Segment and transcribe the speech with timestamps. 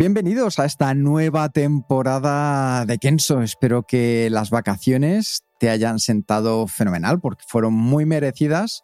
[0.00, 3.42] Bienvenidos a esta nueva temporada de Kenso.
[3.42, 8.82] Espero que las vacaciones te hayan sentado fenomenal porque fueron muy merecidas.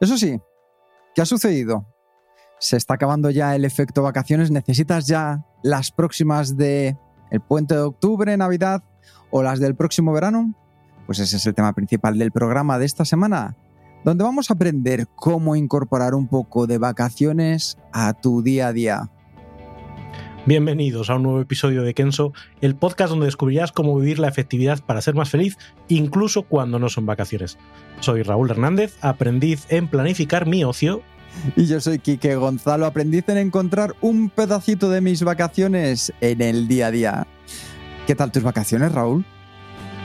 [0.00, 0.38] Eso sí,
[1.16, 1.88] ¿qué ha sucedido?
[2.60, 4.52] Se está acabando ya el efecto vacaciones.
[4.52, 6.96] ¿Necesitas ya las próximas de
[7.32, 8.84] el puente de octubre, Navidad
[9.32, 10.54] o las del próximo verano?
[11.06, 13.56] Pues ese es el tema principal del programa de esta semana,
[14.04, 19.10] donde vamos a aprender cómo incorporar un poco de vacaciones a tu día a día.
[20.44, 24.84] Bienvenidos a un nuevo episodio de Kenso, el podcast donde descubrirás cómo vivir la efectividad
[24.84, 25.56] para ser más feliz,
[25.88, 27.58] incluso cuando no son vacaciones.
[28.00, 31.02] Soy Raúl Hernández, aprendiz en planificar mi ocio.
[31.56, 36.66] Y yo soy Quique Gonzalo, aprendiz en encontrar un pedacito de mis vacaciones en el
[36.66, 37.26] día a día.
[38.08, 39.24] ¿Qué tal tus vacaciones, Raúl?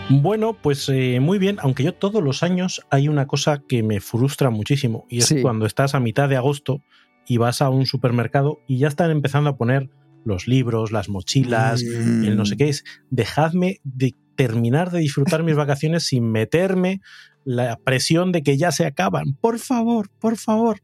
[0.09, 3.99] Bueno, pues eh, muy bien, aunque yo todos los años hay una cosa que me
[3.99, 5.41] frustra muchísimo, y es Sí.
[5.41, 6.81] cuando estás a mitad de agosto
[7.27, 9.89] y vas a un supermercado y ya están empezando a poner
[10.25, 12.25] los libros, las mochilas, Mm.
[12.25, 12.83] el no sé qué es.
[13.09, 17.01] Dejadme de terminar de disfrutar mis vacaciones sin meterme
[17.43, 19.35] la presión de que ya se acaban.
[19.41, 20.81] Por favor, por favor.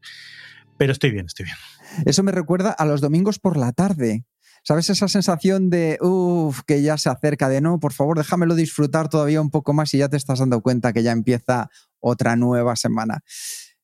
[0.78, 1.56] Pero estoy bien, estoy bien.
[2.06, 4.24] Eso me recuerda a los domingos por la tarde.
[4.66, 9.10] ¿Sabes esa sensación de, uff, que ya se acerca de no, por favor, déjamelo disfrutar
[9.10, 11.68] todavía un poco más y ya te estás dando cuenta que ya empieza
[12.00, 13.20] otra nueva semana?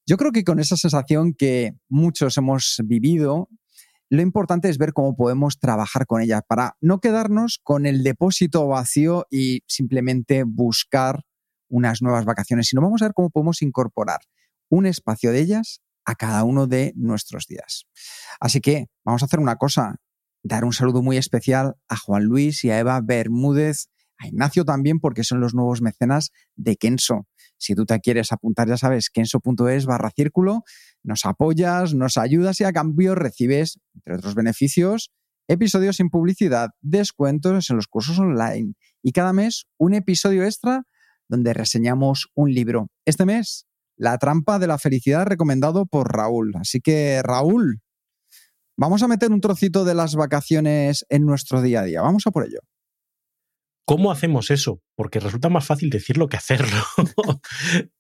[0.07, 3.49] Yo creo que con esa sensación que muchos hemos vivido,
[4.11, 8.67] lo importante es ver cómo podemos trabajar con ella para no quedarnos con el depósito
[8.67, 11.23] vacío y simplemente buscar
[11.69, 14.19] unas nuevas vacaciones, sino vamos a ver cómo podemos incorporar
[14.69, 17.87] un espacio de ellas a cada uno de nuestros días.
[18.41, 19.97] Así que vamos a hacer una cosa,
[20.43, 24.99] dar un saludo muy especial a Juan Luis y a Eva Bermúdez, a Ignacio también,
[24.99, 27.29] porque son los nuevos mecenas de Kenso.
[27.61, 30.65] Si tú te quieres apuntar, ya sabes, kenso.es barra círculo,
[31.03, 35.11] nos apoyas, nos ayudas y a cambio recibes, entre otros beneficios,
[35.47, 38.73] episodios sin publicidad, descuentos en los cursos online
[39.03, 40.85] y cada mes un episodio extra
[41.29, 42.89] donde reseñamos un libro.
[43.05, 43.67] Este mes,
[43.97, 46.53] La trampa de la felicidad recomendado por Raúl.
[46.59, 47.83] Así que, Raúl,
[48.79, 52.01] vamos a meter un trocito de las vacaciones en nuestro día a día.
[52.01, 52.61] Vamos a por ello.
[53.85, 54.81] ¿Cómo hacemos eso?
[54.95, 56.83] Porque resulta más fácil decirlo que hacerlo.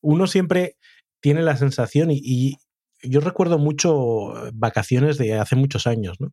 [0.00, 0.76] Uno siempre
[1.20, 2.56] tiene la sensación, y, y
[3.02, 6.28] yo recuerdo mucho vacaciones de hace muchos años, ¿no?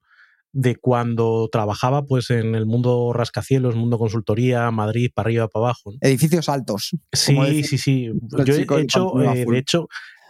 [0.53, 5.91] de cuando trabajaba pues en el mundo rascacielos, mundo consultoría, Madrid, para arriba, para abajo.
[5.91, 5.97] ¿no?
[6.01, 6.91] Edificios altos.
[7.11, 8.09] Sí, sí, sí.
[8.45, 9.87] Yo he hecho, eh, de hecho,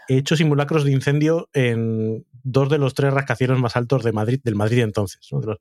[0.10, 4.40] he hecho simulacros de incendio en dos de los tres rascacielos más altos de Madrid,
[4.44, 5.40] del Madrid de entonces, ¿no?
[5.40, 5.60] De los-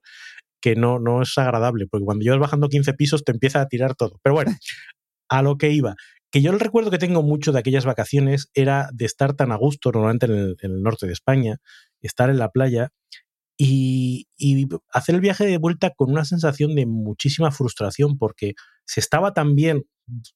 [0.67, 3.95] que no, no es agradable, porque cuando llevas bajando 15 pisos te empieza a tirar
[3.95, 4.19] todo.
[4.21, 4.51] Pero bueno,
[5.29, 5.95] a lo que iba.
[6.29, 9.55] Que yo el recuerdo que tengo mucho de aquellas vacaciones era de estar tan a
[9.55, 11.57] gusto, normalmente en el, en el norte de España,
[12.01, 12.89] estar en la playa
[13.57, 18.53] y, y hacer el viaje de vuelta con una sensación de muchísima frustración, porque
[18.85, 19.83] se estaba tan bien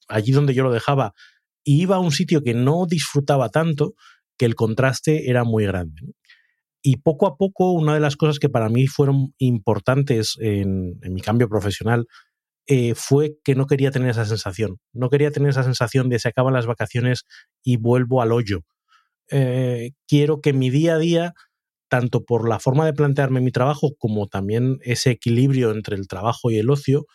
[0.08, 1.13] allí donde yo lo dejaba
[1.66, 3.96] y iba a un sitio que no disfrutaba tanto
[4.38, 6.02] que el contraste era muy grande.
[6.02, 6.13] ¿no?
[6.81, 11.22] Y poco a poco, una de las cosas que para mí fueron importantes en, mi
[11.22, 12.08] cambio profesional
[12.68, 14.80] eh, fue que no quería tener esa sensación.
[14.94, 17.25] No quería tener esa sensación de se acaban las vacaciones
[17.64, 18.62] y vuelvo al hoyo.
[19.30, 21.34] Eh, quiero que mi día a día,
[21.90, 26.50] tanto por la forma de plantearme mi trabajo como también ese equilibrio entre el trabajo
[26.50, 27.06] y el ocio,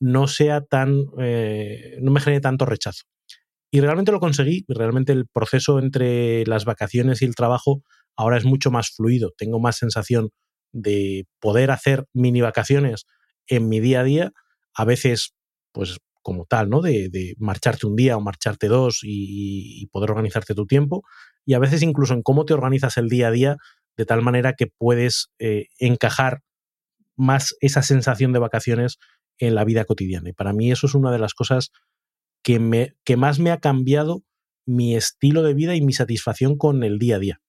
[0.00, 3.04] no sea tan, eh, no me genere tanto rechazo.
[3.70, 7.82] Y realmente lo conseguí, realmente el proceso entre las vacaciones y el trabajo
[8.16, 9.32] ahora es mucho más fluido.
[9.36, 10.30] Tengo más sensación
[10.72, 13.06] de poder hacer mini vacaciones
[13.46, 14.32] en mi día a día,
[14.74, 15.34] a veces,
[15.72, 16.80] pues como tal, ¿no?
[16.80, 21.02] De, marcharte un día o marcharte dos y, y, poder organizarte tu tiempo,
[21.44, 23.56] y a veces incluso en cómo te organizas el día a día,
[23.96, 26.40] de tal manera que puedes eh, encajar
[27.16, 28.98] más esa sensación de vacaciones
[29.38, 30.30] en la vida cotidiana.
[30.30, 31.70] Y para mí eso es una de las cosas
[32.42, 34.22] que, me, que más me ha cambiado
[34.66, 37.40] mi estilo de vida y mi satisfacción con el día a día.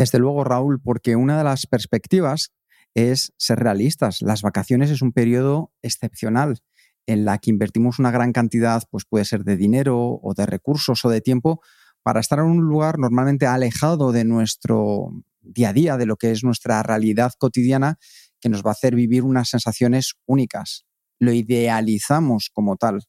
[0.00, 2.54] Desde luego, Raúl, porque una de las perspectivas
[2.94, 4.22] es ser realistas.
[4.22, 6.62] Las vacaciones es un periodo excepcional
[7.04, 11.04] en la que invertimos una gran cantidad, pues puede ser de dinero o de recursos
[11.04, 11.60] o de tiempo,
[12.02, 15.10] para estar en un lugar normalmente alejado de nuestro
[15.42, 17.98] día a día, de lo que es nuestra realidad cotidiana,
[18.40, 20.86] que nos va a hacer vivir unas sensaciones únicas.
[21.18, 23.02] Lo idealizamos como tal.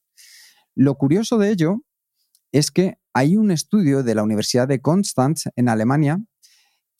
[0.74, 1.76] Lo curioso de ello
[2.52, 6.18] es que hay un estudio de la Universidad de Konstanz en Alemania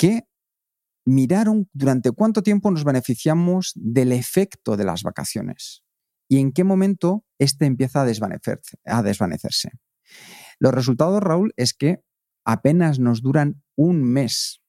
[0.03, 0.25] que
[1.07, 5.85] miraron durante cuánto tiempo nos beneficiamos del efecto de las vacaciones
[6.29, 9.71] y en qué momento éste empieza a desvanecerse, a desvanecerse.
[10.59, 12.01] Los resultados, Raúl, es que
[12.45, 14.61] apenas nos duran un mes.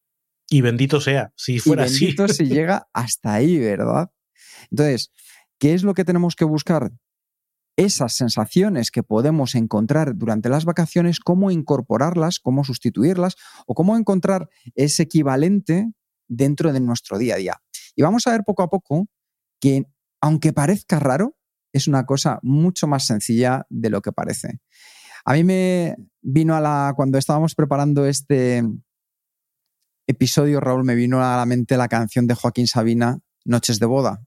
[0.52, 2.46] Y bendito sea, si fuera y bendito así.
[2.46, 4.12] si llega hasta ahí, ¿verdad?
[4.70, 5.12] Entonces,
[5.58, 6.92] ¿qué es lo que tenemos que buscar?
[7.75, 13.36] Esas sensaciones que podemos encontrar durante las vacaciones, cómo incorporarlas, cómo sustituirlas
[13.66, 15.92] o cómo encontrar ese equivalente
[16.28, 17.62] dentro de nuestro día a día.
[17.96, 19.08] Y vamos a ver poco a poco
[19.60, 19.86] que,
[20.22, 21.36] aunque parezca raro,
[21.72, 24.60] es una cosa mucho más sencilla de lo que parece.
[25.25, 28.64] A mí me vino a la, cuando estábamos preparando este
[30.08, 34.24] episodio, Raúl, me vino a la mente la canción de Joaquín Sabina, Noches de Boda.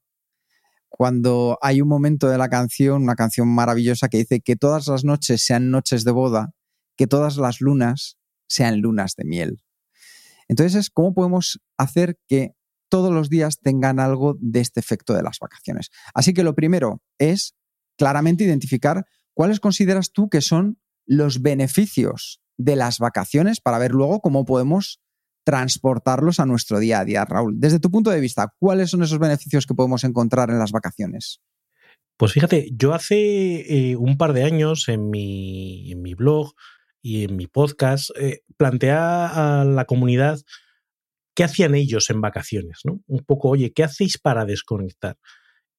[0.97, 5.05] Cuando hay un momento de la canción, una canción maravillosa que dice que todas las
[5.05, 6.55] noches sean noches de boda,
[6.97, 8.17] que todas las lunas
[8.49, 9.63] sean lunas de miel.
[10.49, 12.53] Entonces, ¿cómo podemos hacer que
[12.89, 15.91] todos los días tengan algo de este efecto de las vacaciones?
[16.15, 17.55] Así que lo primero es
[17.99, 19.05] claramente identificar
[19.35, 25.03] cuáles consideras tú que son los beneficios de las vacaciones para ver luego cómo podemos
[25.47, 27.25] transportarlos a nuestro día a día.
[27.25, 30.73] Raúl, desde tu punto de vista, ¿cuáles son esos beneficios que podemos encontrar en las
[30.73, 31.41] vacaciones?
[32.17, 36.53] Pues fíjate, yo hace eh, un par de años en mi, en mi blog
[37.01, 40.41] y en mi podcast eh, planteé a la comunidad
[41.37, 43.01] qué hacían ellos en vacaciones, ¿no?
[43.07, 45.17] Un poco, oye, ¿qué hacéis para desconectar?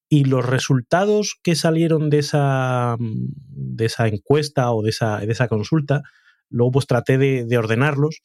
[0.08, 5.48] Y los resultados que salieron de esa, de esa encuesta o de esa, de esa
[5.48, 6.00] consulta,
[6.48, 8.22] luego pues traté de ordenarlos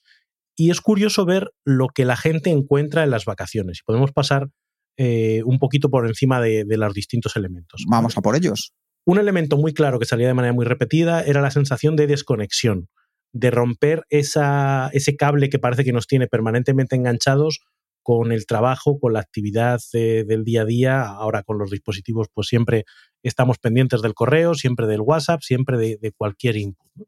[0.56, 3.82] y es curioso ver lo que la gente encuentra en las vacaciones.
[3.86, 4.50] Podemos pasar
[4.98, 7.84] eh, un poquito por encima de, de, los distintos elementos.
[7.88, 8.74] Vamos a por ellos.
[9.06, 12.88] Un elemento muy claro que salía de manera muy repetida era la sensación de desconexión,
[13.34, 17.62] de romper esa, ese cable que parece que nos tiene permanentemente enganchados
[18.04, 21.02] con el trabajo, con la actividad de, del día a día.
[21.02, 22.86] Ahora con los dispositivos, pues siempre
[23.24, 27.08] estamos pendientes del correo, siempre del WhatsApp, siempre de, de cualquier input.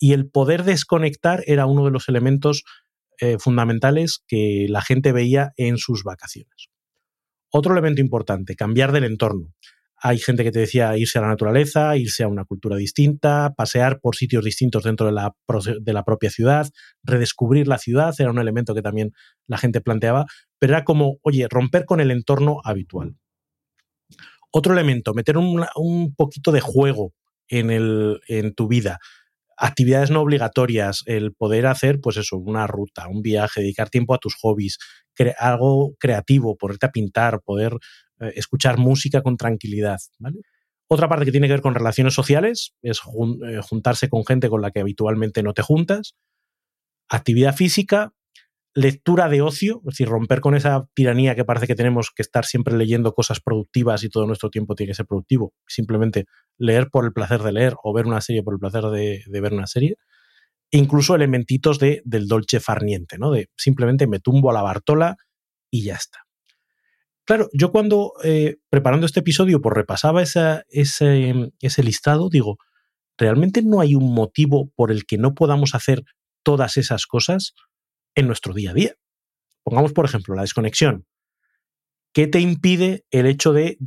[0.00, 2.64] Y el poder desconectar era uno de los elementos
[3.20, 6.70] eh, fundamentales que la gente veía en sus vacaciones.
[7.52, 9.52] Otro elemento importante, cambiar del entorno.
[10.02, 14.00] Hay gente que te decía irse a la naturaleza, irse a una cultura distinta, pasear
[14.00, 15.34] por sitios distintos dentro de la,
[15.82, 16.70] de la propia ciudad,
[17.02, 19.12] redescubrir la ciudad, era un elemento que también
[19.46, 20.24] la gente planteaba,
[20.58, 23.16] pero era como, oye, romper con el entorno habitual.
[24.50, 27.12] Otro elemento, meter un, un poquito de juego
[27.48, 28.98] en, el, en tu vida
[29.60, 34.18] actividades no obligatorias, el poder hacer, pues eso, una ruta, un viaje, dedicar tiempo a
[34.18, 34.78] tus hobbies,
[35.14, 37.74] cre algo creativo, ponerte a pintar, poder
[38.20, 40.38] eh, escuchar música con tranquilidad, ¿vale?
[40.88, 43.00] Otra parte que tiene que ver con relaciones sociales es
[43.46, 46.14] eh, juntarse con gente con la que habitualmente no te juntas.
[47.08, 48.12] Actividad física,
[48.74, 52.44] lectura de ocio, es decir, romper con esa tiranía que parece que tenemos que estar
[52.44, 55.52] siempre leyendo cosas productivas y todo nuestro tiempo tiene que ser productivo.
[55.66, 56.26] Simplemente
[56.56, 59.52] leer por el placer de leer o ver una serie por el placer de, ver
[59.52, 59.96] una serie.
[60.70, 63.32] Incluso elementitos de, del dolce farniente, ¿no?
[63.32, 65.16] De simplemente me tumbo a la Bartola
[65.70, 66.20] y ya está.
[67.24, 72.58] Claro, yo cuando eh, preparando este episodio pues repasaba ese, ese listado, digo,
[73.18, 76.04] ¿realmente no hay un motivo por el que no podamos hacer
[76.42, 77.54] todas esas cosas
[78.14, 78.94] en nuestro día a día?
[79.62, 81.06] Pongamos, por ejemplo, la desconexión.
[82.12, 83.78] ¿Qué te impide el hecho de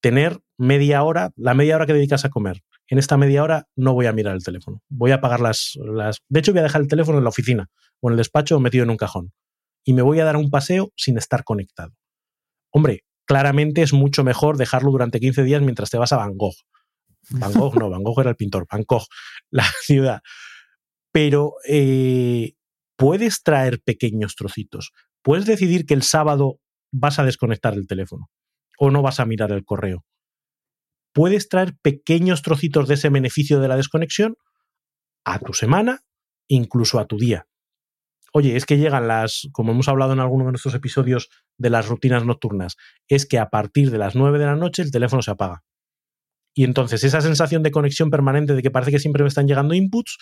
[0.00, 2.62] tener media hora, la media hora que dedicas a comer?
[2.88, 4.82] En esta media hora no voy a mirar el teléfono.
[4.88, 6.18] Voy a apagar las, las...
[6.28, 7.68] De hecho, voy a dejar el teléfono en la oficina
[8.00, 9.32] o en el despacho metido en un cajón.
[9.84, 11.92] Y me voy a dar un paseo sin estar conectado.
[12.70, 16.56] Hombre, claramente es mucho mejor dejarlo durante 15 días mientras te vas a Van Gogh.
[17.30, 19.04] Van Gogh no, Van Gogh era el pintor, Bangkok,
[19.50, 20.20] la ciudad.
[21.12, 22.54] Pero eh,
[23.00, 24.92] puedes traer pequeños trocitos.
[25.22, 26.60] Puedes decidir que el sábado
[26.92, 28.28] vas a desconectar el teléfono
[28.78, 30.04] o no vas a mirar el correo.
[31.14, 34.36] Puedes traer pequeños trocitos de ese beneficio de la desconexión
[35.24, 36.00] a tu semana,
[36.46, 37.46] incluso a tu día.
[38.34, 41.88] Oye, es que llegan las, como hemos hablado en alguno de nuestros episodios de las
[41.88, 42.76] rutinas nocturnas,
[43.08, 45.64] es que a partir de las 9 de la noche el teléfono se apaga.
[46.54, 49.72] Y entonces esa sensación de conexión permanente de que parece que siempre me están llegando
[49.72, 50.18] inputs,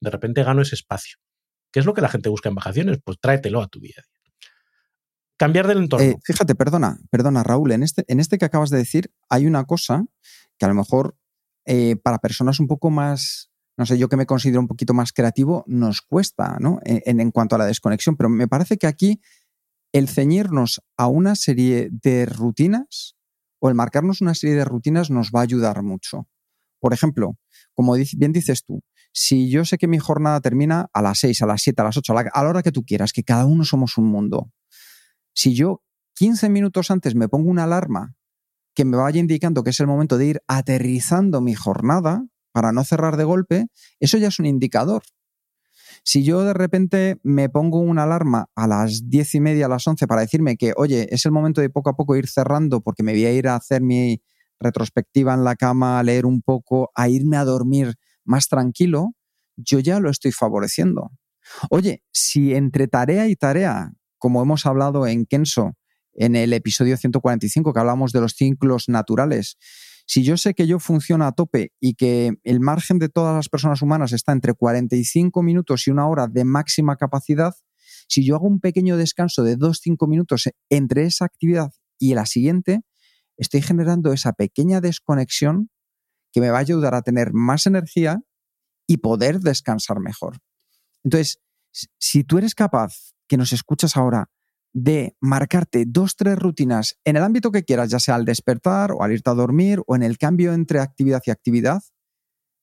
[0.00, 1.18] de repente gano ese espacio.
[1.74, 3.00] ¿Qué es lo que la gente busca en vacaciones?
[3.04, 4.48] Pues tráetelo a tu día a día.
[5.36, 6.06] Cambiar del entorno.
[6.06, 9.64] Eh, fíjate, perdona, perdona, Raúl, en este, en este que acabas de decir hay una
[9.64, 10.04] cosa
[10.56, 11.18] que a lo mejor
[11.64, 15.12] eh, para personas un poco más no sé, yo que me considero un poquito más
[15.12, 16.78] creativo, nos cuesta, ¿no?
[16.84, 19.20] En, en, cuanto a la desconexión, pero me parece que aquí
[19.90, 23.16] el ceñirnos a una serie de rutinas
[23.58, 26.28] o el marcarnos una serie de rutinas nos va a ayudar mucho.
[26.78, 27.36] Por ejemplo,
[27.72, 28.80] como bien dices tú,
[29.14, 31.96] si yo sé que mi jornada termina a las 6, a las 7, a las
[31.96, 34.50] 8, a la, a la hora que tú quieras, que cada uno somos un mundo,
[35.32, 35.82] si yo
[36.16, 38.16] 15 minutos antes me pongo una alarma
[38.74, 42.82] que me vaya indicando que es el momento de ir aterrizando mi jornada para no
[42.82, 43.66] cerrar de golpe,
[44.00, 45.02] eso ya es un indicador.
[46.02, 49.86] Si yo de repente me pongo una alarma a las diez y media, a las
[49.86, 53.04] 11 para decirme que, oye, es el momento de poco a poco ir cerrando porque
[53.04, 54.20] me voy a ir a hacer mi
[54.58, 57.94] retrospectiva en la cama, a leer un poco, a irme a dormir
[58.24, 59.14] más tranquilo,
[59.56, 61.10] yo ya lo estoy favoreciendo.
[61.70, 65.72] Oye, si entre tarea y tarea, como hemos hablado en Kenso,
[66.14, 69.56] en el episodio 145, que hablamos de los ciclos naturales,
[70.06, 73.48] si yo sé que yo funciono a tope y que el margen de todas las
[73.48, 77.54] personas humanas está entre 45 minutos y una hora de máxima capacidad,
[78.08, 82.82] si yo hago un pequeño descanso de 2-5 minutos entre esa actividad y la siguiente,
[83.38, 85.70] estoy generando esa pequeña desconexión
[86.34, 88.20] que me va a ayudar a tener más energía
[88.88, 90.38] y poder descansar mejor.
[91.04, 91.40] Entonces,
[91.98, 94.30] si tú eres capaz, que nos escuchas ahora,
[94.72, 99.04] de marcarte dos, tres rutinas en el ámbito que quieras, ya sea al despertar o
[99.04, 101.82] al irte a dormir o en el cambio entre actividad y actividad,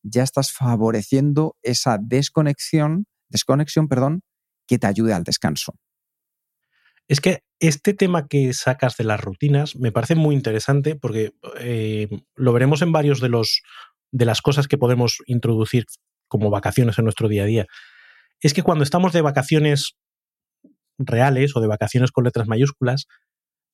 [0.04, 4.22] ya estás favoreciendo esa desconexión, desconexión, perdón,
[4.68, 5.76] que te ayude al descanso.
[7.12, 12.08] Es que este tema que sacas de las rutinas me parece muy interesante porque eh,
[12.36, 13.64] lo veremos en varios de los
[14.14, 15.84] de las cosas que podemos introducir
[16.30, 17.66] como vacaciones en nuestro día a día.
[18.40, 19.98] Es que cuando estamos de vacaciones
[20.98, 23.08] reales o de vacaciones con letras mayúsculas,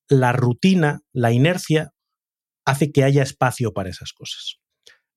[0.08, 1.92] la rutina, la inercia,
[2.66, 4.56] hace que haya espacio para esas cosas.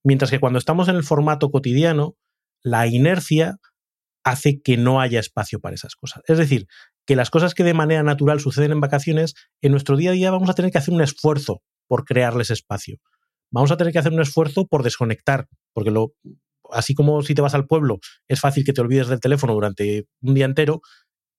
[0.03, 2.17] Mientras que cuando estamos en el formato cotidiano,
[2.61, 3.57] la inercia
[4.23, 6.21] hace que no haya espacio para esas cosas.
[6.27, 6.67] Es decir,
[7.11, 10.31] que las cosas que de manera natural suceden en vacaciones, en nuestro día a día
[10.31, 12.99] vamos a tener que hacer un esfuerzo por crearles espacio.
[13.51, 16.13] Vamos a tener que hacer un esfuerzo por desconectar, porque lo,
[16.71, 17.99] así como si te vas al pueblo,
[18.29, 20.79] es fácil que te olvides del teléfono durante un día entero,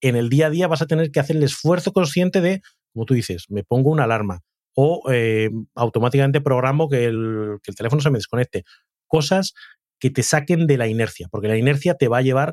[0.02, 2.60] en el día a día vas a tener que hacer el esfuerzo consciente de,
[2.92, 4.40] como tú dices, me pongo una alarma
[4.76, 8.64] o eh, automáticamente programo que el, que el teléfono se me desconecte.
[9.06, 9.54] Cosas
[9.98, 12.52] que te saquen de la inercia, porque la inercia te va a llevar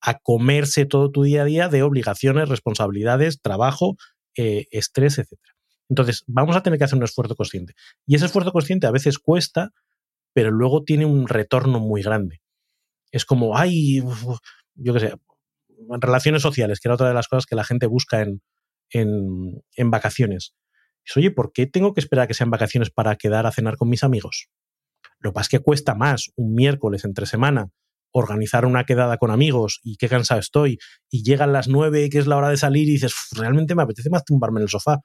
[0.00, 3.96] a comerse todo tu día a día de obligaciones, responsabilidades, trabajo,
[4.36, 5.38] eh, estrés, etc.
[5.88, 7.74] Entonces, vamos a tener que hacer un esfuerzo consciente.
[8.06, 9.70] Y ese esfuerzo consciente a veces cuesta,
[10.32, 12.40] pero luego tiene un retorno muy grande.
[13.10, 14.02] Es como, ay,
[14.74, 15.14] yo qué sé,
[16.00, 18.42] relaciones sociales, que era otra de las cosas que la gente busca en,
[18.90, 20.54] en, vacaciones.
[21.16, 23.88] oye, ¿por qué tengo que esperar a que sean vacaciones para quedar a cenar con
[23.88, 24.48] mis amigos?
[25.20, 27.70] Lo que pasa es que cuesta más un miércoles entre semana
[28.18, 30.78] organizar una quedada con amigos y qué cansado estoy,
[31.10, 34.08] y llegan las nueve, que es la hora de salir, y dices, realmente me apetece
[34.08, 35.00] más tumbarme en el sofá.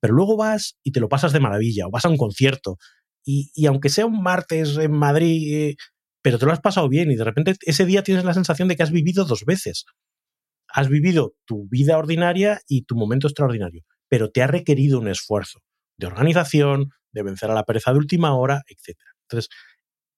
[0.00, 2.78] Pero luego vas y te lo pasas de maravilla, o vas a un concierto,
[3.24, 5.76] y, y aunque sea un martes en Madrid,
[6.22, 8.76] pero te lo has pasado bien y de repente ese día tienes la sensación de
[8.76, 9.84] que has vivido dos veces.
[10.68, 15.60] Has vivido tu vida ordinaria y tu momento extraordinario, pero te ha requerido un esfuerzo
[15.98, 18.98] de organización, de vencer a la pereza de última hora, etc.
[19.28, 19.48] Entonces,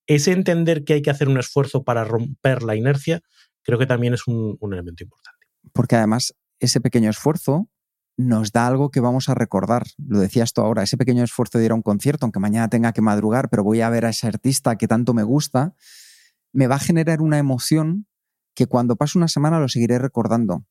[0.07, 3.21] ese entender que hay que hacer un esfuerzo para romper la inercia,
[3.63, 5.47] creo que también es un, elemento importante.
[5.73, 7.69] Porque además, ese pequeño esfuerzo
[8.17, 9.85] nos da algo que vamos a recordar.
[9.99, 12.93] Lo decías tú ahora, ese pequeño esfuerzo de ir a un concierto, aunque mañana tenga
[12.93, 15.75] que madrugar, pero voy a ver a ese artista que tanto me gusta,
[16.53, 18.07] me va a generar una emoción
[18.55, 20.65] que cuando pase una semana lo seguiré recordando.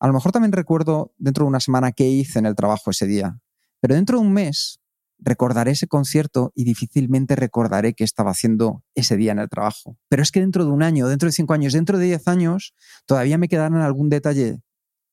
[0.00, 3.06] A lo mejor también recuerdo dentro de una semana qué hice en el trabajo ese
[3.06, 3.38] día,
[3.78, 4.81] pero dentro de un mes
[5.24, 9.96] recordaré ese concierto y difícilmente recordaré qué estaba haciendo ese día en el trabajo.
[10.08, 12.74] Pero es que dentro de un año, dentro de cinco años, dentro de diez años,
[13.06, 14.60] todavía me quedarán algún detalle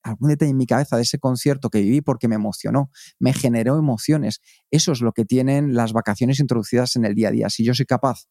[0.02, 2.90] algún detalle en mi cabeza de ese concierto que viví porque me emocionó,
[3.20, 4.40] me generó emociones.
[4.72, 7.50] Eso es lo que tienen las vacaciones introducidas en el día a día.
[7.50, 8.26] Si yo soy capaz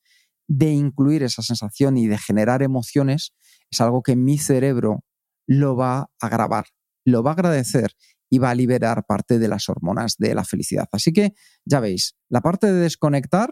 [0.48, 3.34] de incluir esa sensación y de generar emociones,
[3.70, 5.04] es algo que mi cerebro
[5.46, 6.66] lo va a grabar,
[7.04, 7.92] lo va a agradecer
[8.30, 10.88] y va a liberar parte de las hormonas de la felicidad.
[10.92, 13.50] Así que ya veis, la parte de desconectar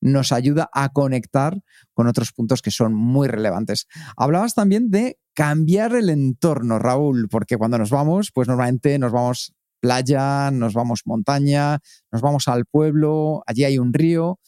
[0.00, 1.58] nos ayuda a conectar
[1.94, 3.86] con otros puntos que son muy relevantes.
[4.16, 9.54] Hablabas también de cambiar el entorno, Raúl, porque cuando nos vamos, pues normalmente nos vamos
[9.80, 11.78] playa, nos vamos montaña,
[12.10, 14.40] nos vamos al pueblo, allí hay un río.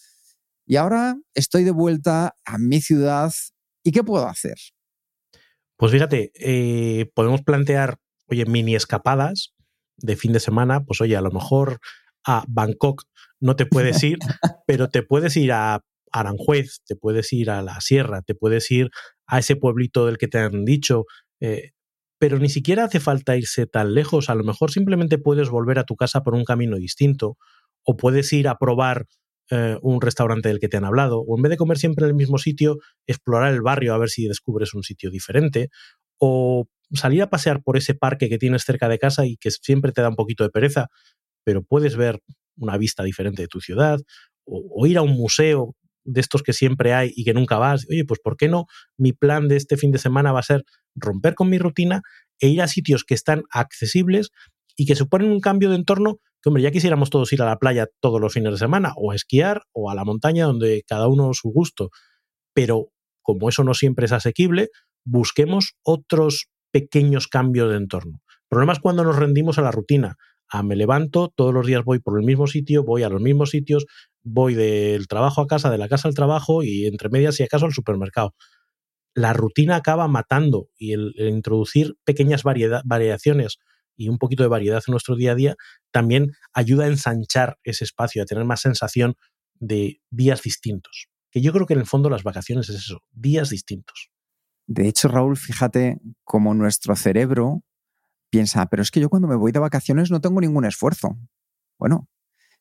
[0.67, 3.33] Y ahora estoy de vuelta a mi ciudad.
[3.83, 4.57] ¿Y qué puedo hacer?
[5.77, 7.99] Pues fíjate, eh, podemos plantear,
[8.31, 9.55] oye, mini escapadas
[9.97, 11.79] de fin de semana, pues oye, a lo mejor
[12.25, 13.05] a Bangkok
[13.41, 14.19] no te puedes ir,
[14.67, 15.81] pero te puedes ir a
[16.13, 18.91] Aranjuez, te puedes ir a la sierra, te puedes ir
[19.27, 21.05] a ese pueblito del que te han dicho,
[21.41, 21.73] eh,
[22.19, 25.85] pero ni siquiera hace falta irse tan lejos, a lo mejor simplemente puedes volver a
[25.85, 27.37] tu casa por un camino distinto,
[27.85, 29.07] o puedes ir a probar
[29.51, 32.11] eh, un restaurante del que te han hablado, o en vez de comer siempre en
[32.11, 35.69] el mismo sitio, explorar el barrio a ver si descubres un sitio diferente,
[36.19, 39.93] o salir a pasear por ese parque que tienes cerca de casa y que siempre
[39.93, 40.89] te da un poquito de pereza,
[41.45, 42.21] pero puedes ver
[42.57, 44.01] una vista diferente de tu ciudad,
[44.45, 47.87] o, ir a un museo de estos que siempre hay y que nunca vas.
[47.91, 48.67] Oye, pues ¿por qué no?
[48.97, 50.65] Mi plan de este fin de semana va a ser
[50.95, 52.03] romper con mi rutina
[52.41, 54.31] e ir a sitios que están accesibles
[54.77, 57.59] y que suponen un cambio de entorno que, hombre, ya quisiéramos todos ir a la
[57.59, 61.09] playa todos los fines de semana, o a esquiar, o a la montaña, donde cada
[61.09, 61.91] uno su gusto.
[62.55, 62.93] Pero
[63.23, 64.69] como eso no siempre es asequible,
[65.05, 68.23] busquemos otros pequeños cambios de entorno.
[68.29, 70.17] El problema es cuando nos rendimos a la rutina.
[70.49, 73.51] Ah, me levanto, todos los días voy por el mismo sitio, voy a los mismos
[73.51, 73.85] sitios,
[74.23, 77.67] voy del trabajo a casa, de la casa al trabajo y entre medias, si acaso,
[77.67, 78.35] al supermercado.
[79.15, 83.59] La rutina acaba matando y el, introducir pequeñas variaciones
[83.97, 85.57] y un poquito de variedad en nuestro día a día
[85.91, 89.17] también ayuda a ensanchar ese espacio, a tener más sensación
[89.59, 91.09] de días distintos.
[91.31, 94.11] Que yo creo que en el fondo las vacaciones es eso, días distintos.
[94.69, 97.63] De hecho, Raúl, fíjate cómo nuestro cerebro
[98.31, 101.19] piensa, pero es que yo cuando me voy de vacaciones no tengo ningún esfuerzo.
[101.79, 102.07] Bueno,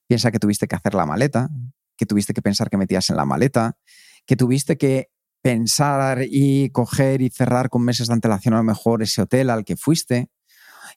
[0.07, 1.49] piensa que tuviste que hacer la maleta,
[1.97, 3.77] que tuviste que pensar que metías en la maleta,
[4.25, 5.09] que tuviste que
[5.41, 9.65] pensar y coger y cerrar con meses de antelación a lo mejor ese hotel al
[9.65, 10.29] que fuiste,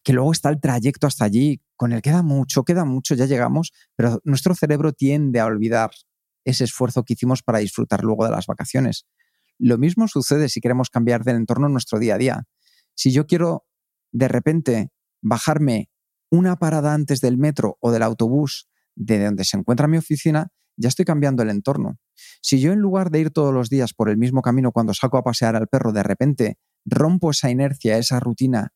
[0.05, 3.73] que luego está el trayecto hasta allí, con el queda mucho, queda mucho, ya llegamos,
[3.97, 5.91] pero nuestro cerebro tiende a olvidar
[6.45, 9.07] ese esfuerzo que hicimos para disfrutar luego de las vacaciones.
[9.63, 12.45] Lo mismo sucede si queremos cambiar del entorno en nuestro día a día.
[12.95, 13.67] Si yo quiero
[14.11, 14.89] de repente
[15.21, 15.91] bajarme
[16.31, 20.89] una parada antes del metro o del autobús de donde se encuentra mi oficina, ya
[20.89, 21.99] estoy cambiando el entorno.
[22.41, 25.19] Si yo en lugar de ir todos los días por el mismo camino cuando saco
[25.19, 28.73] a pasear al perro, de repente rompo esa inercia, esa rutina,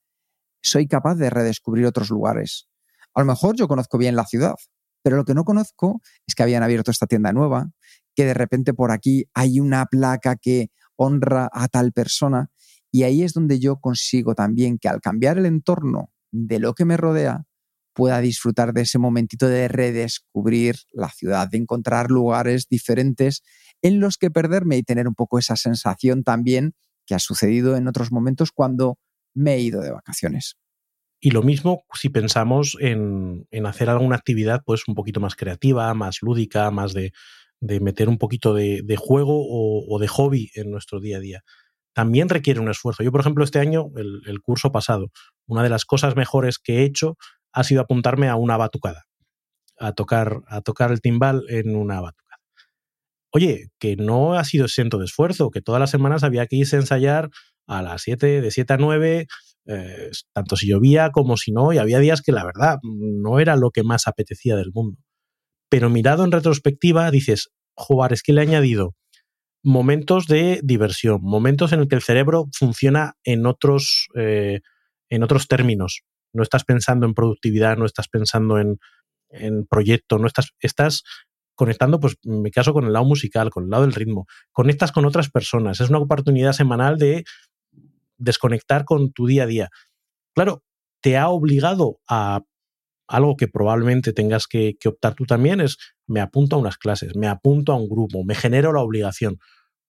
[0.63, 2.69] soy capaz de redescubrir otros lugares.
[3.15, 4.57] A lo mejor yo conozco bien la ciudad,
[5.03, 7.71] pero lo que no conozco es que habían abierto esta tienda nueva,
[8.15, 12.51] que de repente por aquí hay una placa que honra a tal persona.
[12.91, 16.85] Y ahí es donde yo consigo también que al cambiar el entorno de lo que
[16.85, 17.45] me rodea,
[17.95, 23.43] pueda disfrutar de ese momentito de redescubrir la ciudad, de encontrar lugares diferentes
[23.83, 26.75] en los que perderme y tener un poco esa sensación también
[27.07, 28.99] que ha sucedido en otros momentos cuando
[29.35, 30.57] me he ido de vacaciones.
[31.21, 36.19] Y lo mismo si pensamos en, hacer alguna actividad pues un poquito más creativa, más
[36.21, 37.13] lúdica, más de,
[37.81, 41.41] meter un poquito de, juego o, de hobby en nuestro día a día.
[41.95, 43.03] También requiere un esfuerzo.
[43.03, 45.09] Yo, por ejemplo, este año, el, curso pasado,
[45.47, 47.17] una de las cosas mejores que he hecho
[47.53, 49.05] ha sido apuntarme a una batucada,
[49.79, 52.25] a tocar, a tocar el timbal en una batucada.
[53.31, 56.77] Oye, que no ha sido exento de esfuerzo, que todas las semanas había que irse
[56.77, 57.31] a ensayar
[57.67, 59.27] a las 7, de 7 a 9,
[59.67, 63.57] eh, tanto si llovía como si no, y había días que la verdad no era
[63.57, 65.01] lo que más apetecía del mundo.
[65.69, 68.95] Pero mirado en retrospectiva, dices, jugar, es que le he añadido
[69.63, 74.61] momentos de diversión, momentos en el que el cerebro funciona en otros, eh,
[75.09, 76.03] en otros términos.
[76.35, 78.79] No estás pensando en productividad, no estás pensando en,
[79.31, 81.03] en proyecto, no estás, estás
[81.55, 84.27] conectando, pues en mi caso, con el lado musical, con el lado del ritmo.
[84.53, 85.81] Conectas con otras personas.
[85.81, 87.25] Es una oportunidad semanal de
[88.19, 89.69] desconectar con tu día a día.
[90.35, 90.63] Claro,
[91.01, 92.43] te ha obligado a
[93.07, 97.27] algo que probablemente tengas que, optar tú también, es me apunto a unas clases, me
[97.27, 99.39] apunto a un grupo, me genero la obligación.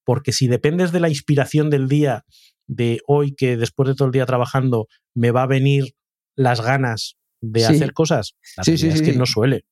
[0.04, 2.26] Porque si dependes de la inspiración del día,
[2.68, 5.96] de hoy que después de todo el día trabajando me va a venir
[6.36, 9.66] las ganas de hacer cosas, la sí, es que no suele.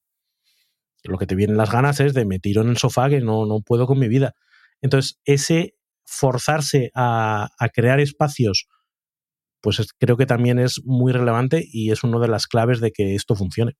[1.03, 3.45] Lo que te vienen las ganas es de me tiro en el sofá que no,
[3.45, 4.35] no puedo con mi vida.
[4.81, 5.75] Entonces, ese
[6.05, 8.67] forzarse a, crear espacios,
[9.63, 13.15] pues creo que también es muy relevante y es una de las claves de que
[13.15, 13.77] esto funcione.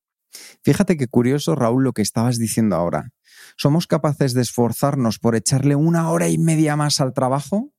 [0.64, 3.10] Fíjate qué curioso, Raúl, lo que estabas diciendo ahora.
[3.58, 7.70] ¿Somos capaces de esforzarnos por echarle una hora y media más al trabajo?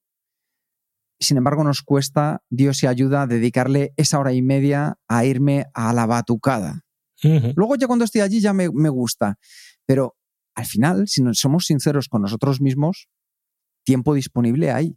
[1.19, 5.91] Sin embargo, nos cuesta, Dios y ayuda, dedicarle esa hora y media a irme a
[5.91, 6.81] la batucada.
[7.55, 9.39] Luego ya cuando estoy allí ya me, me gusta.
[9.87, 10.15] Pero
[10.53, 13.07] al final, si no somos sinceros con nosotros mismos,
[13.83, 14.95] tiempo disponible hay.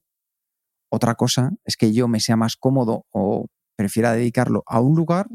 [0.90, 3.46] Otra cosa es que yo me sea más cómodo o
[3.76, 5.28] prefiera dedicarlo a un lugar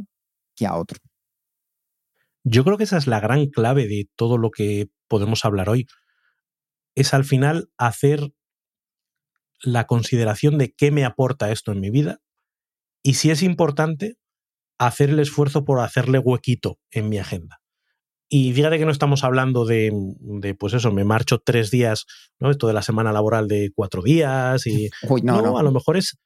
[0.56, 1.00] que a otro.
[2.44, 5.88] Yo creo que esa es la gran clave de todo lo que podemos hablar hoy.
[6.96, 8.34] Es al final hacer
[9.62, 12.20] la consideración de qué me aporta esto en mi vida
[13.04, 14.18] y si es importante,
[14.80, 17.63] hacer el esfuerzo por hacerle huequito en mi agenda.
[18.36, 22.08] Y fíjate que no estamos hablando de, de, pues eso, me marcho tres días,
[22.40, 22.50] ¿no?
[22.50, 24.90] Esto de la semana laboral de cuatro días y...
[25.24, 26.18] no, no, a lo mejor es...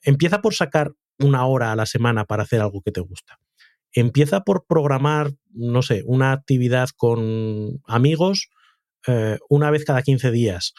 [0.00, 3.36] Empieza por sacar una hora a la semana para hacer algo que te gusta.
[3.92, 8.48] Empieza por programar, no sé, una actividad con amigos
[9.06, 10.72] eh, una vez cada 15 días.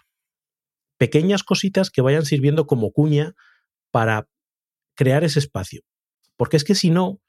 [0.98, 3.34] Pequeñas cositas que vayan sirviendo como cuña
[3.92, 4.28] para
[4.96, 5.84] crear ese espacio.
[6.38, 7.21] Porque es que si no,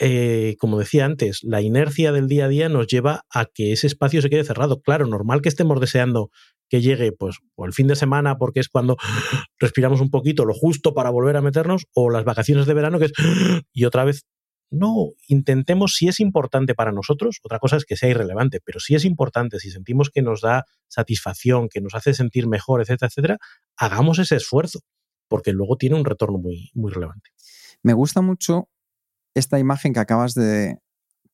[0.00, 3.86] eh, como decía antes, la inercia del día a día nos lleva a que ese
[3.86, 4.80] espacio se quede cerrado.
[4.80, 6.30] Claro, normal que estemos deseando
[6.68, 8.96] que llegue pues o el fin de semana porque es cuando
[9.58, 13.06] respiramos un poquito lo justo para volver a meternos o las vacaciones de verano que
[13.06, 13.12] es
[13.72, 14.26] y otra vez
[14.68, 18.96] no intentemos si es importante para nosotros otra cosa es que sea irrelevante pero si
[18.96, 23.38] es importante si sentimos que nos da satisfacción que nos hace sentir mejor etcétera etcétera
[23.76, 24.80] hagamos ese esfuerzo
[25.28, 27.30] porque luego tiene un retorno muy muy relevante
[27.84, 28.68] me gusta mucho
[29.36, 30.78] esta imagen que acabas de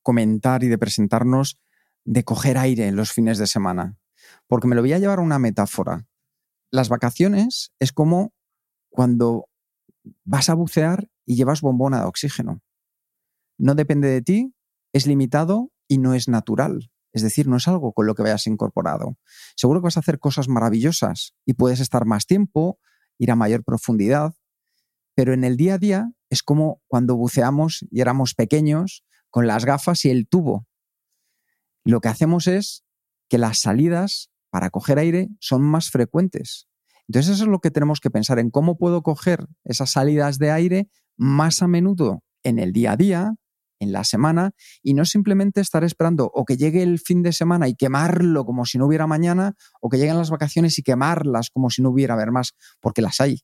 [0.03, 1.59] comentar y de presentarnos
[2.05, 3.97] de coger aire en los fines de semana
[4.47, 6.07] porque me lo voy a llevar a una metáfora.
[6.71, 8.33] Las vacaciones es como
[8.91, 9.49] cuando
[10.25, 12.61] vas a bucear y llevas bombona de oxígeno.
[13.59, 14.55] No depende de ti,
[14.93, 16.91] es limitado y no es natural.
[17.13, 19.19] Es decir, no es algo con lo que vayas incorporado.
[19.55, 22.79] Seguro que vas a hacer cosas maravillosas y puedes estar más tiempo,
[23.19, 24.35] ir a mayor profundidad,
[25.15, 29.67] pero en el día a día es como cuando buceamos y éramos pequeños con las
[29.67, 30.67] gafas y el tubo.
[31.85, 32.85] Lo que hacemos es
[33.29, 36.69] que las salidas para coger aire son más frecuentes.
[37.07, 40.51] Entonces eso es lo que tenemos que pensar en cómo puedo coger esas salidas de
[40.51, 43.35] aire más a menudo en el día a día,
[43.79, 47.69] en la semana, y no simplemente estar esperando o que llegue el fin de semana
[47.69, 51.69] y quemarlo como si no hubiera mañana, o que lleguen las vacaciones y quemarlas como
[51.69, 53.41] si no hubiera ver más, porque las hay.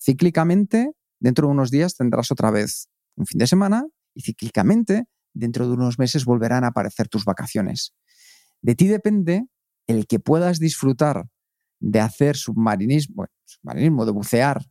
[0.00, 5.04] Cíclicamente, dentro de unos días tendrás otra vez un fin de semana y cíclicamente,
[5.34, 7.94] dentro de unos meses volverán a aparecer tus vacaciones.
[8.62, 9.46] De ti depende
[9.86, 11.28] el que puedas disfrutar
[11.80, 14.64] de hacer submarinismo, submarinismo, de bucear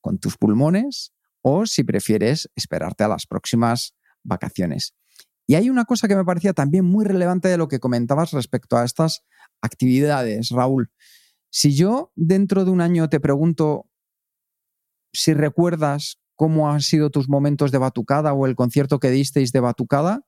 [0.00, 1.12] con tus pulmones,
[1.42, 4.94] o si prefieres esperarte a las próximas vacaciones.
[5.46, 8.76] Y hay una cosa que me parecía también muy relevante de lo que comentabas respecto
[8.76, 9.22] a estas
[9.62, 10.90] actividades, Raúl.
[11.50, 13.88] Si yo dentro de un año te pregunto
[15.16, 19.60] si recuerdas cómo han sido tus momentos de batucada o el concierto que disteis de
[19.60, 20.22] batucada,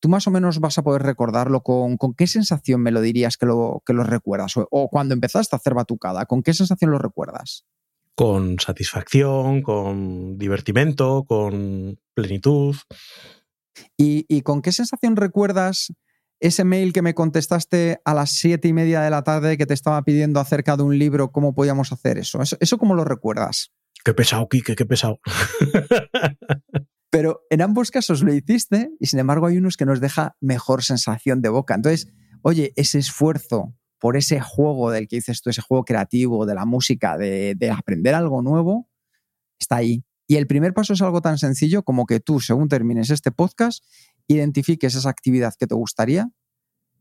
[0.00, 3.46] tú más o menos vas a poder recordarlo con, qué sensación me lo dirías que
[3.46, 7.64] lo, que lo recuerdas o, cuando empezaste a hacer batucada, ¿con qué sensación lo recuerdas?
[8.14, 12.76] Con satisfacción, con divertimento, con plenitud.
[13.98, 15.92] ¿Y, con qué sensación recuerdas
[16.40, 19.74] ese mail que me contestaste a las siete y media de la tarde que te
[19.74, 22.40] estaba pidiendo acerca de un libro, cómo podíamos hacer eso?
[22.40, 23.70] ¿Eso, eso cómo lo recuerdas?
[24.06, 25.18] Qué pesado, Kike, qué pesado.
[27.10, 30.84] Pero en ambos casos lo hiciste y sin embargo hay unos que nos deja mejor
[30.84, 31.74] sensación de boca.
[31.74, 32.06] Entonces,
[32.42, 36.66] oye, ese esfuerzo por ese juego del que dices tú, ese juego creativo, de la
[36.66, 38.88] música, de, de aprender algo nuevo,
[39.58, 40.04] está ahí.
[40.28, 43.84] Y el primer paso es algo tan sencillo como que tú, según termines este podcast,
[44.28, 46.30] identifiques esa actividad que te gustaría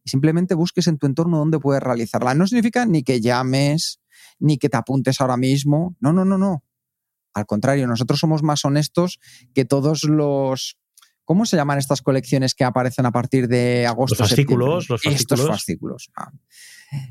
[0.04, 2.34] y simplemente busques en tu entorno dónde puedes realizarla.
[2.34, 4.02] No significa ni que llames,
[4.40, 5.96] ni que te apuntes ahora mismo.
[6.00, 6.64] No, no, no, no.
[7.36, 9.20] Al contrario, nosotros somos más honestos
[9.54, 10.78] que todos los...
[11.26, 14.16] ¿Cómo se llaman estas colecciones que aparecen a partir de agosto?
[14.18, 15.22] Los fascículos, los fascículos.
[15.22, 16.10] Estos fascículos.
[16.16, 16.32] Ah.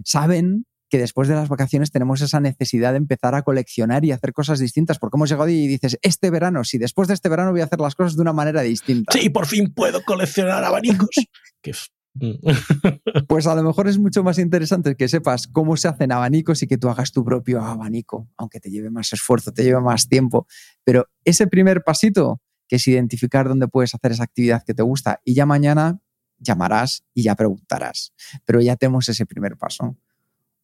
[0.04, 4.32] Saben que después de las vacaciones tenemos esa necesidad de empezar a coleccionar y hacer
[4.32, 7.62] cosas distintas, porque hemos llegado y dices, este verano, si después de este verano voy
[7.62, 9.12] a hacer las cosas de una manera distinta.
[9.12, 11.10] Sí, por fin puedo coleccionar abanicos.
[11.66, 12.03] Mm.
[13.28, 16.66] Pues a lo mejor es mucho más interesante que sepas cómo se hacen abanicos y
[16.66, 20.46] que tú hagas tu propio abanico, aunque te lleve más esfuerzo, te lleve más tiempo.
[20.84, 25.20] Pero ese primer pasito, que es identificar dónde puedes hacer esa actividad que te gusta,
[25.24, 26.00] y ya mañana
[26.38, 28.12] llamarás y ya preguntarás.
[28.44, 29.96] Pero ya tenemos ese primer paso.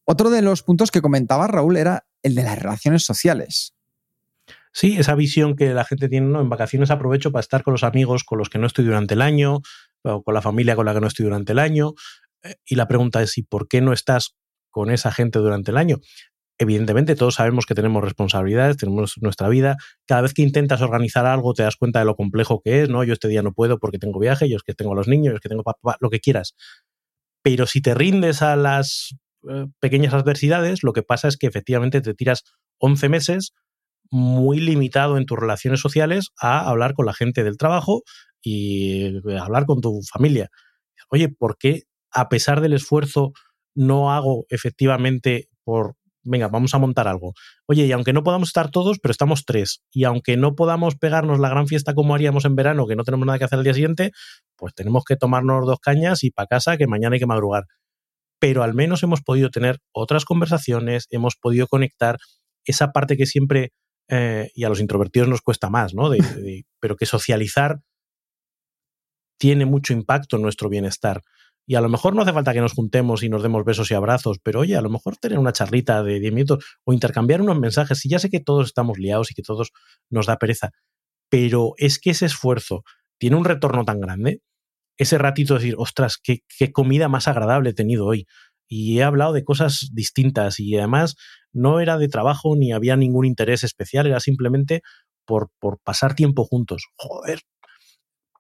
[0.05, 3.75] Otro de los puntos que comentaba Raúl era el de las relaciones sociales.
[4.73, 6.41] Sí, esa visión que la gente tiene, ¿no?
[6.41, 9.23] En vacaciones aprovecho para estar con los amigos con los que no estoy durante el
[9.23, 9.63] año,
[10.03, 11.93] con la familia con la que no estoy durante el año.
[12.43, 14.37] Eh, y la pregunta es, ¿y por qué no estás
[14.71, 15.99] con esa gente durante el año?
[16.59, 19.77] Evidentemente, todos sabemos que tenemos responsabilidades, tenemos nuestra vida.
[20.07, 23.03] Cada vez que intentas organizar algo, te das cuenta de lo complejo que es, ¿no?
[23.03, 25.33] Yo este día no puedo porque tengo viaje, yo es que tengo a los niños,
[25.33, 26.55] yo es que tengo papá, lo que quieras.
[27.43, 29.17] Pero si te rindes a las
[29.49, 32.45] eh, pequeñas adversidades, lo que pasa es que efectivamente te tiras
[32.79, 33.53] 11 meses
[34.11, 38.03] muy limitado en tus relaciones sociales a hablar con la gente del trabajo
[38.43, 40.51] y eh, hablar con tu familia.
[41.11, 43.33] Oye, ¿por qué a pesar del esfuerzo
[43.75, 47.33] no hago efectivamente por venga, vamos a montar algo.
[47.67, 49.83] Oye, y aunque no podamos estar todos, pero estamos tres.
[49.91, 53.27] Y aunque no podamos pegarnos la gran fiesta como haríamos en verano, que no tenemos
[53.27, 54.13] nada que hacer el día siguiente,
[54.57, 57.65] pues tenemos que tomarnos dos cañas y para casa, que mañana hay que madrugar.
[58.39, 62.19] Pero al menos hemos podido tener otras conversaciones, hemos podido conectar
[62.65, 63.73] esa parte que siempre,
[64.09, 66.11] eh, y a los introvertidos nos cuesta más, ¿no?
[66.81, 67.81] pero que socializar
[69.41, 71.23] tiene mucho impacto en nuestro bienestar.
[71.67, 73.95] Y a lo mejor no hace falta que nos juntemos y nos demos besos y
[73.95, 77.59] abrazos, pero oye, a lo mejor tener una charlita de 10 minutos o intercambiar unos
[77.59, 78.05] mensajes.
[78.05, 79.71] Y ya sé que todos estamos liados y que todos
[80.11, 80.73] nos da pereza,
[81.31, 82.83] pero es que ese esfuerzo
[83.19, 84.43] tiene un retorno tan grande.
[84.99, 88.27] Ese ratito de decir, ostras, qué, qué comida más agradable he tenido hoy.
[88.69, 91.17] Y he hablado de cosas distintas y además
[91.53, 94.83] no era de trabajo ni había ningún interés especial, era simplemente
[95.25, 96.89] por, por pasar tiempo juntos.
[96.97, 97.41] Joder,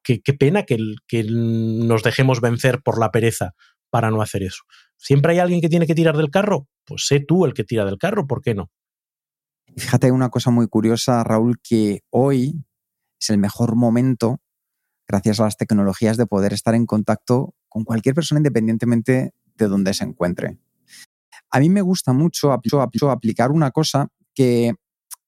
[0.02, 3.54] qué, pena que, que nos dejemos vencer por la pereza
[3.90, 4.62] para no hacer eso.
[4.96, 6.68] ¿Siempre hay alguien que tiene que tirar del carro?
[6.84, 8.70] Pues sé tú el que tira del carro, ¿por qué no?
[9.76, 12.64] Fíjate una cosa muy curiosa, Raúl, que hoy
[13.20, 14.40] es el mejor momento,
[15.06, 19.94] gracias a las tecnologías, de poder estar en contacto con cualquier persona independientemente de donde
[19.94, 20.58] se encuentre.
[21.50, 24.74] A mí me gusta mucho, aplicar una cosa que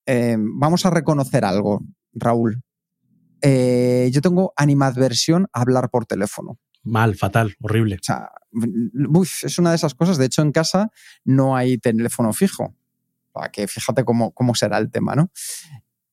[0.06, 1.82] eh, vamos a reconocer algo,
[2.12, 2.62] Raúl.
[3.42, 6.58] Eh, yo tengo animadversión a hablar por teléfono.
[6.84, 7.96] Mal, fatal, horrible.
[7.96, 8.30] O sea,
[9.42, 10.18] es una de esas cosas.
[10.18, 10.90] De hecho, en casa
[11.24, 12.74] no hay teléfono fijo.
[13.32, 15.30] Para que fíjate cómo, cómo será el tema, ¿no?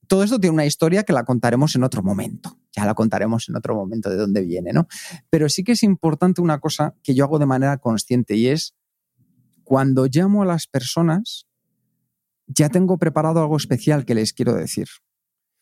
[0.07, 2.57] Todo esto tiene una historia que la contaremos en otro momento.
[2.71, 4.87] Ya la contaremos en otro momento de dónde viene, ¿no?
[5.29, 8.75] Pero sí que es importante una cosa que yo hago de manera consciente y es
[9.63, 11.45] cuando llamo a las personas,
[12.47, 14.87] ya tengo preparado algo especial que les quiero decir.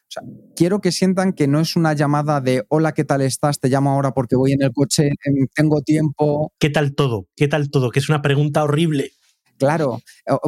[0.07, 0.23] O sea,
[0.55, 3.59] quiero que sientan que no es una llamada de hola, ¿qué tal estás?
[3.59, 6.53] Te llamo ahora porque voy en el coche, em, tengo tiempo.
[6.59, 7.27] ¿Qué tal todo?
[7.35, 7.91] ¿Qué tal todo?
[7.91, 9.11] Que es una pregunta horrible.
[9.57, 9.99] Claro,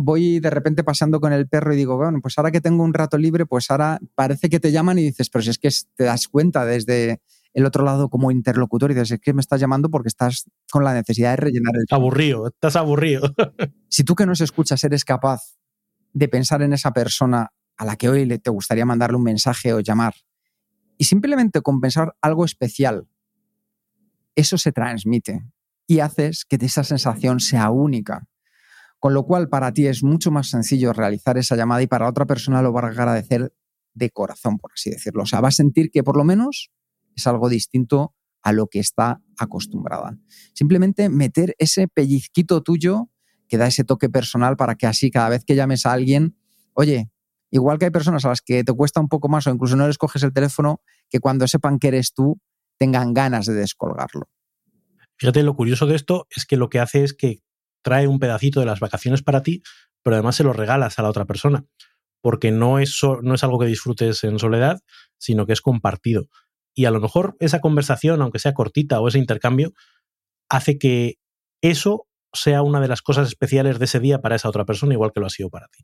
[0.01, 2.93] voy de repente pasando con el perro y digo, bueno, pues ahora que tengo un
[2.93, 6.03] rato libre, pues ahora parece que te llaman y dices, pero si es que te
[6.03, 7.19] das cuenta desde
[7.53, 10.83] el otro lado como interlocutor y dices, es que me estás llamando porque estás con
[10.83, 11.85] la necesidad de rellenar el...
[11.89, 13.33] Aburrido, estás aburrido.
[13.89, 15.55] si tú que nos escuchas eres capaz
[16.13, 19.79] de pensar en esa persona a la que hoy te gustaría mandarle un mensaje o
[19.79, 20.13] llamar.
[20.97, 23.07] Y simplemente compensar algo especial,
[24.35, 25.45] eso se transmite
[25.87, 28.27] y haces que esa sensación sea única.
[28.99, 32.25] Con lo cual, para ti es mucho más sencillo realizar esa llamada y para otra
[32.25, 33.53] persona lo va a agradecer
[33.93, 35.23] de corazón, por así decirlo.
[35.23, 36.71] O sea, va a sentir que por lo menos
[37.15, 40.17] es algo distinto a lo que está acostumbrada.
[40.53, 43.09] Simplemente meter ese pellizquito tuyo
[43.47, 46.35] que da ese toque personal para que así cada vez que llames a alguien,
[46.73, 47.09] oye,
[47.51, 49.88] Igual que hay personas a las que te cuesta un poco más o incluso no
[49.88, 52.39] les coges el teléfono, que cuando sepan que eres tú
[52.77, 54.29] tengan ganas de descolgarlo.
[55.17, 57.41] Fíjate, lo curioso de esto es que lo que hace es que
[57.81, 59.62] trae un pedacito de las vacaciones para ti,
[60.01, 61.65] pero además se lo regalas a la otra persona,
[62.21, 64.79] porque no es, no es algo que disfrutes en soledad,
[65.17, 66.27] sino que es compartido.
[66.73, 69.73] Y a lo mejor esa conversación, aunque sea cortita o ese intercambio,
[70.49, 71.15] hace que
[71.62, 75.12] eso sea una de las cosas especiales de ese día para esa otra persona, igual
[75.13, 75.83] que lo ha sido para ti.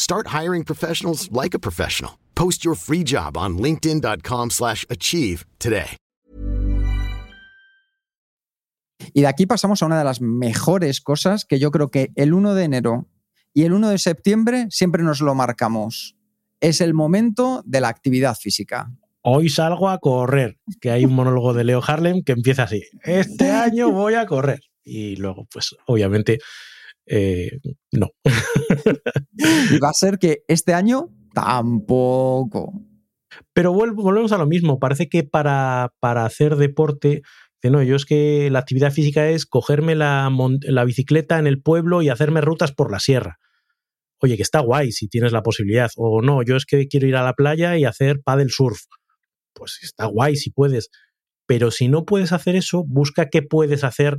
[0.00, 2.12] Start hiring professionals like a professional.
[2.34, 5.98] Post your free job on linkedin.com/achieve today.
[9.12, 12.32] Y de aquí pasamos a una de las mejores cosas que yo creo que el
[12.32, 13.08] 1 de enero
[13.52, 16.16] y el 1 de septiembre siempre nos lo marcamos.
[16.60, 18.90] Es el momento de la actividad física.
[19.20, 22.82] Hoy salgo a correr, que hay un monólogo de Leo Harlem que empieza así.
[23.04, 24.60] Este año voy a correr.
[24.82, 26.38] Y luego, pues, obviamente,
[27.06, 27.58] eh,
[27.92, 28.08] no.
[29.82, 32.72] va a ser que este año tampoco.
[33.52, 34.78] Pero volvemos a lo mismo.
[34.78, 37.22] Parece que para, para hacer deporte,
[37.68, 40.32] no, yo es que la actividad física es cogerme la,
[40.62, 43.38] la bicicleta en el pueblo y hacerme rutas por la sierra.
[44.22, 45.90] oye, que está guay si tienes la posibilidad.
[45.96, 48.80] O no, yo es que quiero ir a la playa y hacer paddle surf.
[49.52, 50.90] Pues está guay si puedes.
[51.46, 54.18] Pero si no puedes hacer eso, busca qué puedes hacer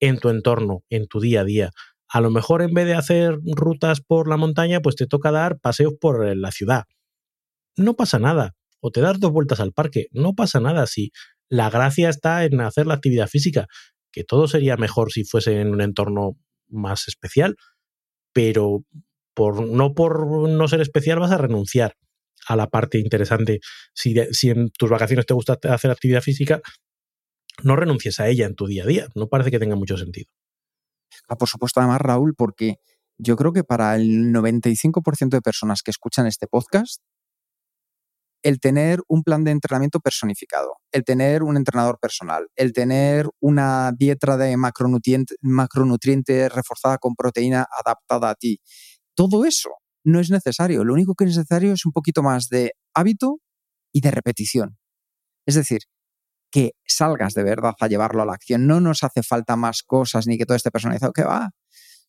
[0.00, 1.70] en tu entorno, en tu día a día.
[2.12, 5.60] A lo mejor en vez de hacer rutas por la montaña, pues te toca dar
[5.60, 6.84] paseos por la ciudad.
[7.76, 8.56] No pasa nada.
[8.80, 10.08] O te das dos vueltas al parque.
[10.10, 11.12] No pasa nada si
[11.48, 13.68] la gracia está en hacer la actividad física,
[14.10, 16.36] que todo sería mejor si fuese en un entorno
[16.68, 17.56] más especial,
[18.32, 18.84] pero
[19.32, 21.94] por, no por no ser especial vas a renunciar
[22.48, 23.60] a la parte interesante.
[23.94, 26.60] Si, si en tus vacaciones te gusta hacer actividad física,
[27.62, 29.08] no renuncies a ella en tu día a día.
[29.14, 30.30] No parece que tenga mucho sentido.
[31.28, 32.76] Ah, por supuesto, además, Raúl, porque
[33.18, 37.00] yo creo que para el 95% de personas que escuchan este podcast,
[38.42, 43.92] el tener un plan de entrenamiento personificado, el tener un entrenador personal, el tener una
[43.96, 48.60] dieta de macronutrientes macronutriente reforzada con proteína adaptada a ti,
[49.14, 49.70] todo eso
[50.04, 50.84] no es necesario.
[50.84, 53.40] Lo único que es necesario es un poquito más de hábito
[53.92, 54.78] y de repetición.
[55.46, 55.80] Es decir,
[56.50, 58.66] que salgas de verdad a llevarlo a la acción.
[58.66, 61.12] No nos hace falta más cosas ni que todo esté personalizado.
[61.12, 61.50] Que va,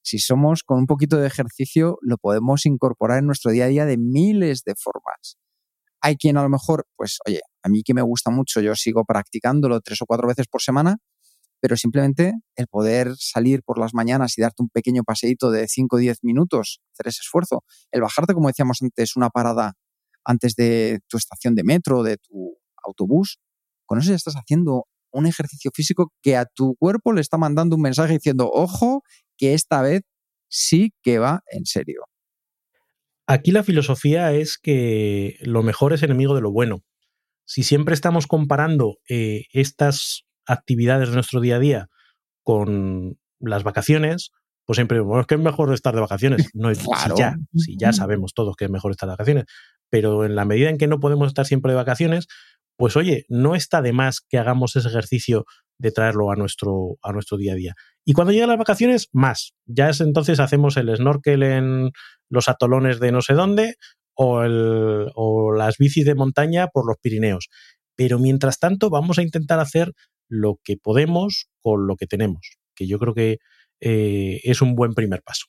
[0.03, 3.85] si somos con un poquito de ejercicio, lo podemos incorporar en nuestro día a día
[3.85, 5.37] de miles de formas.
[6.01, 9.05] Hay quien a lo mejor, pues, oye, a mí que me gusta mucho, yo sigo
[9.05, 10.97] practicándolo tres o cuatro veces por semana,
[11.61, 15.97] pero simplemente el poder salir por las mañanas y darte un pequeño paseíto de 5
[15.97, 19.73] o 10 minutos, hacer ese esfuerzo, el bajarte, como decíamos antes, una parada
[20.25, 23.37] antes de tu estación de metro, de tu autobús,
[23.91, 27.75] con eso ya estás haciendo un ejercicio físico que a tu cuerpo le está mandando
[27.75, 29.03] un mensaje diciendo, ojo,
[29.37, 30.03] que esta vez
[30.49, 32.05] sí que va en serio.
[33.27, 36.85] Aquí la filosofía es que lo mejor es enemigo de lo bueno.
[37.43, 41.89] Si siempre estamos comparando eh, estas actividades de nuestro día a día
[42.43, 44.31] con las vacaciones,
[44.65, 46.49] pues siempre, bueno, es que es mejor estar de vacaciones.
[46.53, 49.43] No, si, ya, si ya sabemos todos que es mejor estar de vacaciones,
[49.89, 52.27] pero en la medida en que no podemos estar siempre de vacaciones,
[52.81, 55.45] pues oye, no está de más que hagamos ese ejercicio
[55.77, 57.75] de traerlo a nuestro, a nuestro día a día.
[58.03, 59.53] Y cuando llegan las vacaciones, más.
[59.67, 61.91] Ya es entonces hacemos el snorkel en
[62.27, 63.75] los atolones de no sé dónde
[64.15, 67.49] o, las bicis de montaña por los Pirineos.
[67.95, 69.93] Pero mientras tanto vamos a intentar hacer
[70.27, 73.37] lo que podemos con lo que tenemos, que yo creo que
[73.79, 75.45] eh, es un buen primer paso.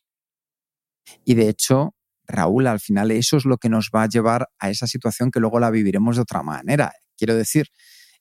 [1.24, 1.94] Y de hecho,
[2.26, 5.40] Raúl, al final eso es lo que nos va a llevar a esa situación que
[5.40, 6.92] luego la viviremos de otra manera.
[7.22, 7.68] Quiero decir,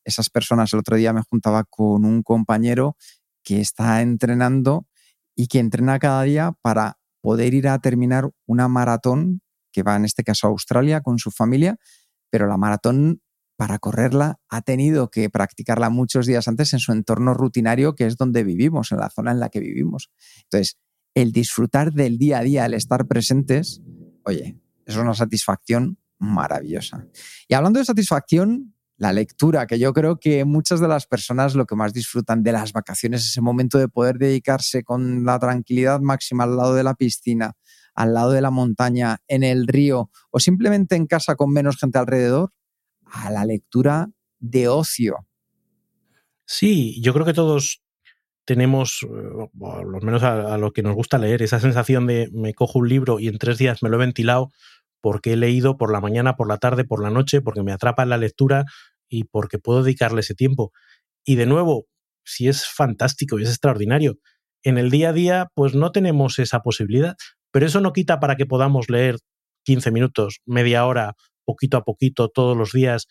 [0.03, 2.97] esas personas, el otro día me juntaba con un compañero
[3.43, 4.85] que está entrenando
[5.35, 10.05] y que entrena cada día para poder ir a terminar una maratón que va en
[10.05, 11.77] este caso a Australia con su familia,
[12.29, 13.23] pero la maratón
[13.55, 18.17] para correrla ha tenido que practicarla muchos días antes en su entorno rutinario, que es
[18.17, 20.11] donde vivimos, en la zona en la que vivimos.
[20.43, 20.77] Entonces,
[21.15, 23.81] el disfrutar del día a día, el estar presentes,
[24.25, 27.07] oye, es una satisfacción maravillosa.
[27.47, 31.65] Y hablando de satisfacción, la lectura, que yo creo que muchas de las personas lo
[31.65, 36.01] que más disfrutan de las vacaciones es ese momento de poder dedicarse con la tranquilidad
[36.01, 37.53] máxima al lado de la piscina,
[37.95, 41.97] al lado de la montaña, en el río o simplemente en casa con menos gente
[41.97, 42.53] alrededor,
[43.05, 45.15] a la lectura de ocio.
[46.45, 47.81] Sí, yo creo que todos
[48.45, 52.77] tenemos, eh, al menos a, lo que nos gusta leer, esa sensación de me cojo
[52.77, 54.51] un libro y en tres días me lo he ventilado
[55.01, 58.05] porque he leído por la mañana, por la tarde, por la noche, porque me atrapa
[58.05, 58.65] la lectura
[59.09, 60.71] y porque puedo dedicarle ese tiempo.
[61.25, 61.87] Y de nuevo,
[62.23, 64.17] si es fantástico y es extraordinario,
[64.63, 67.15] en el día a día pues no tenemos esa posibilidad,
[67.51, 69.17] pero eso no quita para que podamos leer
[69.65, 73.07] 15 minutos, media hora poquito a poquito todos los días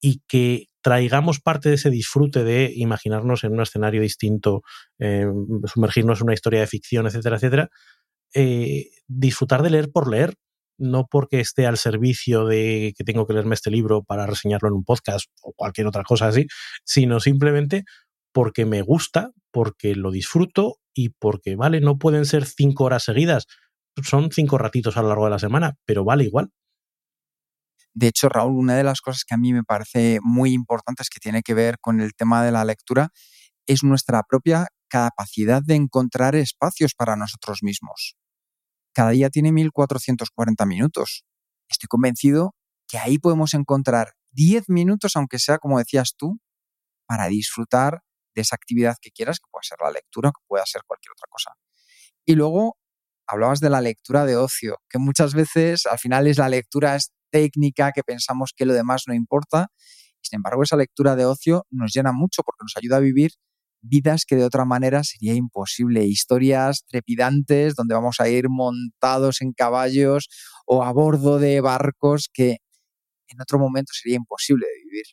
[0.00, 4.62] y que traigamos parte de ese disfrute de imaginarnos en un escenario distinto,
[4.98, 5.26] eh,
[5.66, 7.68] sumergirnos en una historia de ficción, etcétera, etcétera,
[8.34, 10.34] eh, disfrutar de leer por leer,
[10.80, 14.74] no porque esté al servicio de que tengo que leerme este libro para reseñarlo en
[14.74, 16.46] un podcast o cualquier otra cosa así,
[16.84, 17.84] sino simplemente
[18.32, 23.46] porque me gusta, porque lo disfruto y porque, vale, no pueden ser cinco horas seguidas,
[24.02, 26.50] son cinco ratitos a lo largo de la semana, pero vale igual.
[27.92, 31.20] De hecho, Raúl, una de las cosas que a mí me parece muy importantes que
[31.20, 33.10] tiene que ver con el tema de la lectura
[33.66, 38.16] es nuestra propia capacidad de encontrar espacios para nosotros mismos.
[39.00, 41.24] Cada día tiene 1440 minutos.
[41.70, 42.54] Estoy convencido
[42.86, 46.38] que ahí podemos encontrar 10 minutos, aunque sea como decías tú,
[47.06, 48.02] para disfrutar
[48.34, 51.28] de esa actividad que quieras, que pueda ser la lectura, que pueda ser cualquier otra
[51.30, 51.52] cosa.
[52.26, 52.76] Y luego
[53.26, 56.98] hablabas de la lectura de ocio, que muchas veces al final es la lectura
[57.30, 59.68] técnica, que pensamos que lo demás no importa.
[60.20, 63.30] Sin embargo, esa lectura de ocio nos llena mucho porque nos ayuda a vivir
[63.82, 69.52] vidas que de otra manera sería imposible, historias trepidantes donde vamos a ir montados en
[69.52, 70.28] caballos
[70.66, 72.58] o a bordo de barcos que
[73.28, 75.04] en otro momento sería imposible de vivir.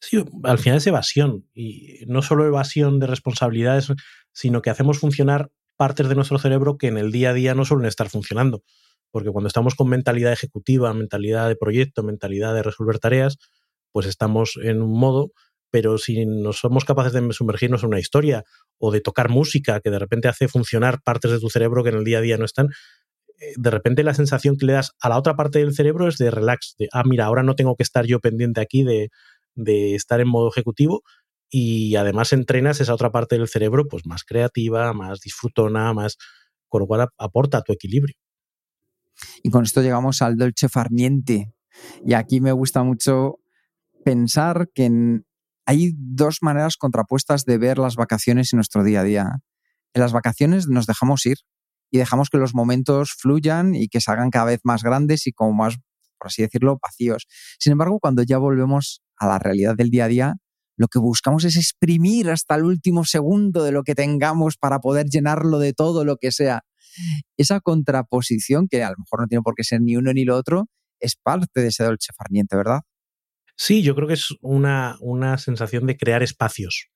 [0.00, 3.88] Sí, al final es evasión y no solo evasión de responsabilidades,
[4.32, 7.64] sino que hacemos funcionar partes de nuestro cerebro que en el día a día no
[7.64, 8.62] suelen estar funcionando.
[9.10, 13.38] Porque cuando estamos con mentalidad ejecutiva, mentalidad de proyecto, mentalidad de resolver tareas,
[13.92, 15.32] pues estamos en un modo,
[15.76, 18.44] pero si no somos capaces de sumergirnos en una historia
[18.78, 21.96] o de tocar música que de repente hace funcionar partes de tu cerebro que en
[21.96, 22.68] el día a día no están,
[23.38, 26.16] eh, de repente la sensación que le das a la otra parte del cerebro es
[26.16, 29.10] de relax, de, ah, mira, ahora no tengo que estar yo pendiente aquí de,
[29.54, 31.02] de estar en modo ejecutivo
[31.50, 36.16] y además entrenas esa otra parte del cerebro pues más creativa, más disfrutona, más,
[36.68, 38.16] con lo cual aporta a tu equilibrio.
[39.42, 41.52] Y con esto llegamos al dolce farniente.
[42.02, 43.40] Y aquí me gusta mucho
[44.06, 45.20] pensar que
[45.66, 49.30] hay dos maneras contrapuestas de ver las vacaciones en nuestro día a día.
[49.94, 51.38] En las vacaciones nos dejamos ir
[51.90, 55.32] y dejamos que los momentos fluyan y que se hagan cada vez más grandes y
[55.32, 55.76] como más,
[56.18, 57.26] por así decirlo, vacíos.
[57.58, 60.34] Sin embargo, cuando ya volvemos a la realidad del día a día,
[60.76, 65.06] lo que buscamos es exprimir hasta el último segundo de lo que tengamos para poder
[65.06, 66.62] llenarlo de todo lo que sea.
[67.36, 70.36] Esa contraposición, que a lo mejor no tiene por qué ser ni uno ni lo
[70.36, 70.66] otro,
[71.00, 72.82] es parte de ese dolce farniente, ¿verdad?
[73.56, 76.88] Sí, yo creo que es una, una sensación de crear espacios,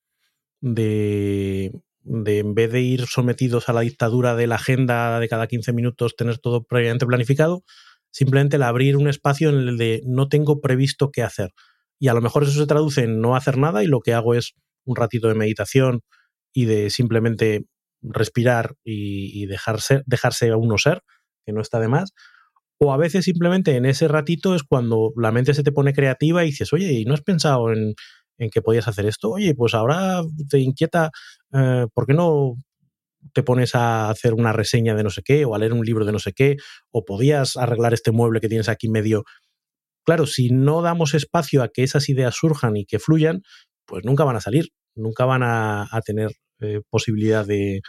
[0.61, 1.71] de,
[2.03, 5.73] de en vez de ir sometidos a la dictadura de la agenda de cada 15
[5.73, 7.63] minutos, tener todo previamente planificado,
[8.11, 11.51] simplemente el abrir un espacio en el de no tengo previsto qué hacer
[12.01, 14.33] y a lo mejor eso se traduce en no hacer nada y lo que hago
[14.33, 14.55] es
[14.85, 16.01] un ratito de meditación
[16.51, 17.65] y de simplemente
[18.01, 21.03] respirar y, dejarse, dejarse a uno ser,
[21.45, 22.13] que no está de más.
[22.83, 26.43] O a veces simplemente en ese ratito es cuando la mente se te pone creativa
[26.43, 27.93] y dices, oye, ¿y no has pensado en,
[28.51, 29.29] que podías hacer esto?
[29.29, 31.11] Oye, pues ahora te inquieta,
[31.53, 32.55] eh, ¿por qué no
[33.33, 36.05] te pones a hacer una reseña de no sé qué o a leer un libro
[36.05, 36.57] de no sé qué?
[36.89, 39.25] O podías arreglar este mueble que tienes aquí medio
[40.03, 43.43] Claro, si no damos espacio a que esas ideas surjan y que fluyan,
[43.85, 47.81] pues nunca van a salir, nunca van a, tener eh, posibilidad de,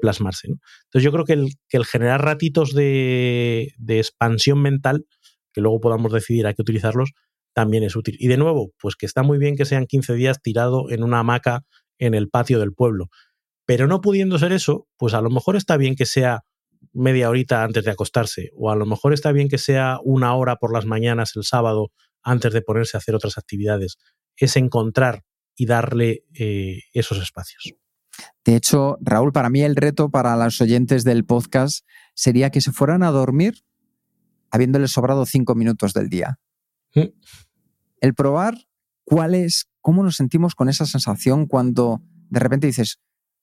[0.00, 0.48] plasmarse.
[0.48, 5.06] Entonces yo creo que el, generar ratitos de, expansión mental,
[5.52, 7.12] que luego podamos decidir a qué utilizarlos,
[7.54, 8.16] también es útil.
[8.18, 11.18] Y de nuevo, pues que está muy bien que sean 15 días tirado en una
[11.18, 11.64] hamaca
[11.98, 13.08] en el patio del pueblo.
[13.66, 16.44] Pero no pudiendo ser eso, pues a lo mejor está bien que sea
[16.92, 20.56] media horita antes de acostarse, o a lo mejor está bien que sea una hora
[20.56, 21.90] por las mañanas el sábado
[22.22, 23.98] antes de ponerse a hacer otras actividades.
[24.36, 25.22] Es encontrar
[25.54, 27.74] y darle eh, esos espacios.
[28.44, 32.72] De hecho, Raúl, para mí el reto para los oyentes del podcast sería que se
[32.72, 33.64] fueran a dormir
[34.50, 36.38] habiéndoles sobrado cinco minutos del día.
[36.94, 37.08] Mm.
[38.00, 38.54] El probar
[39.04, 43.00] cuál es, cómo nos sentimos con esa sensación cuando de repente dices,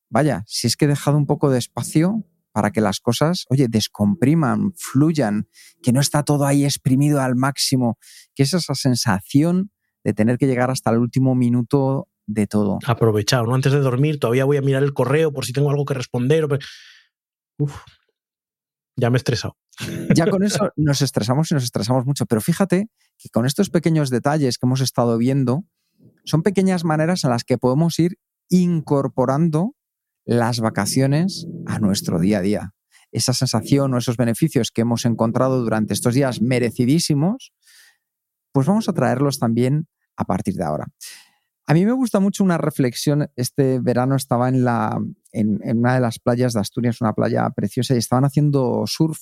[0.10, 3.68] vaya, si es que he dejado un poco de espacio para que las cosas, oye,
[3.70, 5.48] descompriman, fluyan,
[5.82, 7.98] que no está todo ahí exprimido al máximo,
[8.36, 9.72] que es esa sensación
[10.04, 12.78] de tener que llegar hasta el último minuto de todo.
[12.86, 13.56] Aprovechado, ¿no?
[13.56, 16.48] Antes de dormir, todavía voy a mirar el correo por si tengo algo que responder.
[17.58, 17.76] Uf,
[18.96, 19.58] ya me he estresado.
[20.16, 24.12] Ya con eso nos estresamos y nos estresamos mucho, pero fíjate que con estos pequeños
[24.12, 25.64] detalles que hemos estado viendo,
[26.24, 28.18] son pequeñas maneras en las que podemos ir
[28.50, 29.76] incorporando
[30.24, 32.72] las vacaciones a nuestro día a día.
[33.12, 37.54] Esa sensación o esos beneficios que hemos encontrado durante estos días merecidísimos,
[38.52, 40.86] pues vamos a traerlos también a partir de ahora.
[41.70, 43.30] A mí me gusta mucho una reflexión.
[43.36, 48.26] Este verano estaba en, una de las playas de Asturias, una playa preciosa, y estaban
[48.26, 49.20] haciendo surf.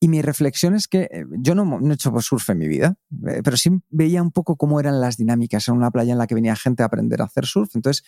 [0.00, 2.96] Y mi reflexión es que eh, yo no, no, he hecho surf en mi vida,
[3.26, 6.26] eh, pero sí veía un poco cómo eran las dinámicas en una playa en la
[6.26, 7.76] que venía gente a aprender a hacer surf.
[7.76, 8.06] Entonces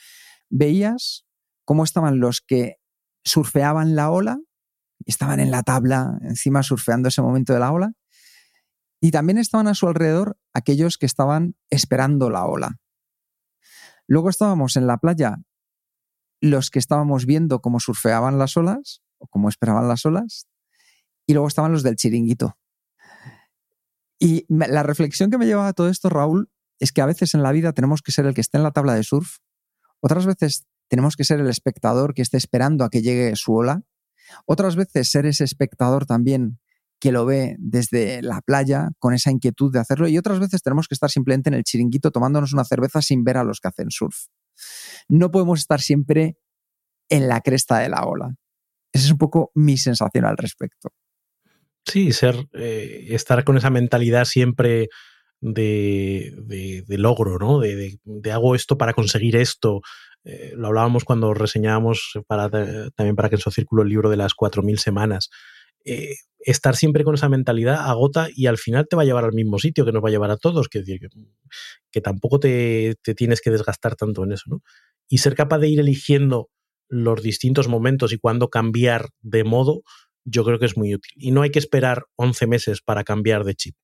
[0.49, 1.27] veías
[1.67, 2.79] cómo estaban los que
[3.23, 4.41] surfeaban la ola,
[5.05, 7.93] estaban en la tabla encima surfeando ese momento de la ola,
[8.99, 12.80] y también estaban a su alrededor aquellos que estaban esperando la ola.
[14.11, 15.39] Luego estábamos en la playa
[16.41, 20.49] los que estábamos viendo cómo surfeaban las olas o cómo esperaban las olas,
[21.27, 22.59] y luego estaban los del chiringuito.
[24.19, 26.51] Y la reflexión que me lleva a todo esto, Raúl,
[26.81, 28.73] es que a veces en la vida tenemos que ser el que esté en la
[28.73, 29.37] tabla de surf,
[30.01, 33.85] otras veces tenemos que ser el espectador que esté esperando a que llegue su ola.
[34.45, 36.59] Otras veces ser ese espectador también
[37.01, 40.87] que lo ve desde la playa con esa inquietud de hacerlo y otras veces tenemos
[40.87, 43.91] que estar simplemente en el chiringuito tomándonos una cerveza sin ver a los que hacen
[43.91, 44.27] surf.
[45.09, 46.37] No podemos estar siempre
[47.09, 48.35] en la cresta de la ola.
[48.93, 50.91] Esa es un poco mi sensación al respecto.
[51.87, 54.89] Sí, ser, eh, estar con esa mentalidad siempre
[55.41, 57.61] de, logro, ¿no?
[57.61, 57.99] De,
[58.31, 59.81] hago esto para conseguir esto.
[60.25, 64.19] Eh, lo hablábamos cuando reseñábamos para, también para que en su círculo el libro de
[64.19, 65.31] las 4.000 semanas.
[65.85, 69.33] Eh, estar siempre con esa mentalidad agota y al final te va a llevar al
[69.33, 70.83] mismo sitio que nos va a llevar a todos, que,
[72.01, 74.63] tampoco te, tienes que desgastar tanto en eso, ¿no?
[75.09, 76.49] Y ser capaz de ir eligiendo
[76.89, 79.83] los distintos momentos y cuándo cambiar de modo,
[80.25, 81.13] yo creo que es muy útil.
[81.17, 83.75] Y no hay que esperar 11 meses para cambiar de chip.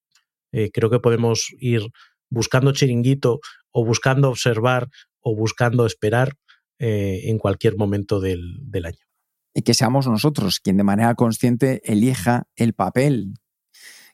[0.53, 1.83] Eh, creo que podemos ir
[2.31, 3.41] buscando chiringuito
[3.71, 4.89] o buscando observar
[5.21, 6.35] o buscando esperar
[6.79, 9.06] eh, en cualquier momento del año.
[9.57, 13.33] Y que seamos nosotros quien de manera consciente elija el papel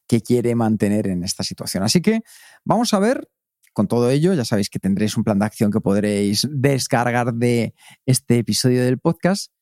[0.06, 1.82] que quiere mantener en esta situación.
[1.82, 2.20] Así que
[2.64, 3.28] vamos a ver
[3.72, 7.74] con todo ello, ya sabéis que tendréis un plan de acción que podréis descargar de
[8.06, 9.52] este episodio del podcast.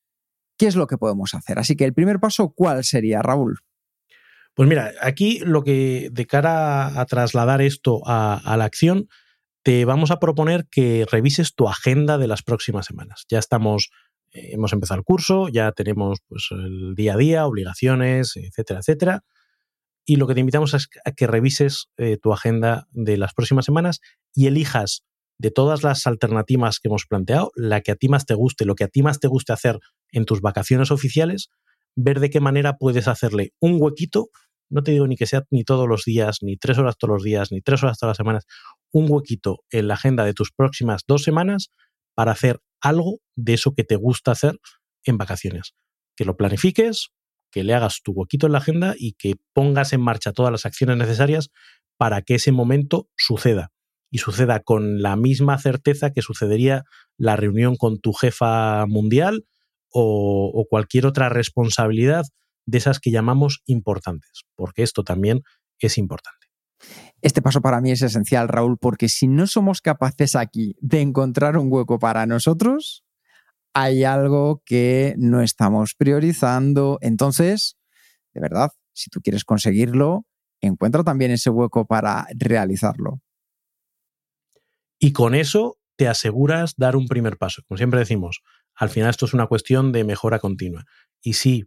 [0.59, 1.59] ¿Qué es lo que podemos hacer?
[1.59, 3.61] Así que el primer paso, ¿cuál sería, Raúl?
[4.53, 9.09] Pues mira, aquí lo que de cara a trasladar esto a, la acción,
[9.63, 13.25] te vamos a proponer que revises tu agenda de las próximas semanas.
[13.31, 13.91] Ya estamos,
[14.33, 19.25] hemos empezado el curso, ya tenemos pues, el día a día, obligaciones, etcétera, etcétera.
[20.05, 23.65] Y lo que te invitamos es a que revises eh, tu agenda de las próximas
[23.65, 24.01] semanas
[24.35, 25.05] y elijas
[25.39, 28.75] de todas las alternativas que hemos planteado, la que a ti más te guste, lo
[28.75, 29.79] que a ti más te guste hacer
[30.13, 31.49] en tus vacaciones oficiales,
[31.97, 34.29] ver de qué manera puedes hacerle un huequito,
[34.69, 37.23] no te digo ni que sea ni todos los días, ni tres horas todos los
[37.23, 38.47] días, ni tres horas todas las semanas,
[38.93, 41.71] un huequito en la agenda de tus próximas dos semanas
[42.15, 44.59] para hacer algo de eso que te gusta hacer
[45.05, 45.75] en vacaciones.
[46.17, 47.11] Que lo planifiques,
[47.51, 50.67] que le hagas tu huequito en la agenda y que pongas en marcha todas las
[50.67, 51.51] acciones necesarias
[51.97, 53.73] para que ese momento suceda.
[54.13, 56.85] Y suceda con la misma certeza que sucedería
[57.17, 59.45] la reunión con tu jefa mundial
[59.93, 62.25] o, cualquier otra responsabilidad
[62.67, 65.43] de esas que llamamos importantes, porque esto también
[65.79, 66.47] es importante.
[67.23, 71.57] Este paso para mí es esencial, Raúl, porque si no somos capaces aquí de encontrar
[71.57, 73.05] un hueco para nosotros,
[73.75, 76.99] hay algo que no estamos priorizando.
[77.03, 77.77] Entonces,
[78.33, 80.27] de verdad, si tú quieres conseguirlo,
[80.61, 83.21] encuentra también ese hueco para realizarlo.
[84.99, 87.63] Y con eso te aseguras dar un primer paso.
[87.67, 88.43] Como siempre decimos,
[88.75, 90.85] al final esto es una cuestión de mejora continua.
[91.23, 91.67] Y si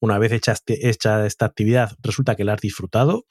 [0.00, 3.24] una vez hecha, hecha esta actividad resulta que la has disfrutado,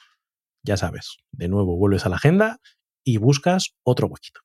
[0.64, 2.60] ya sabes, de nuevo vuelves a la agenda
[3.04, 4.42] y buscas otro huequito.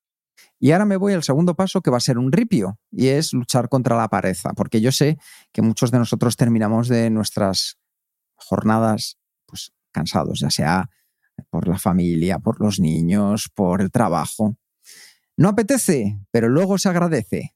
[0.59, 3.33] Y ahora me voy al segundo paso que va a ser un ripio y es
[3.33, 5.17] luchar contra la pereza, porque yo sé
[5.51, 7.77] que muchos de nosotros terminamos de nuestras
[8.35, 10.89] jornadas pues cansados, ya sea
[11.49, 14.57] por la familia, por los niños, por el trabajo.
[15.37, 17.54] No apetece, pero luego se agradece.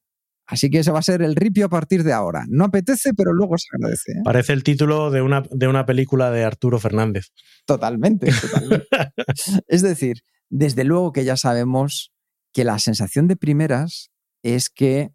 [0.49, 2.43] Así que ese va a ser el ripio a partir de ahora.
[2.49, 4.13] No apetece, pero luego se agradece.
[4.13, 4.21] ¿eh?
[4.23, 7.27] Parece el título de una, de una película de Arturo Fernández.
[7.67, 8.87] Totalmente, totalmente.
[9.67, 12.11] es decir, desde luego que ya sabemos
[12.51, 14.09] que la sensación de primeras
[14.41, 15.11] es que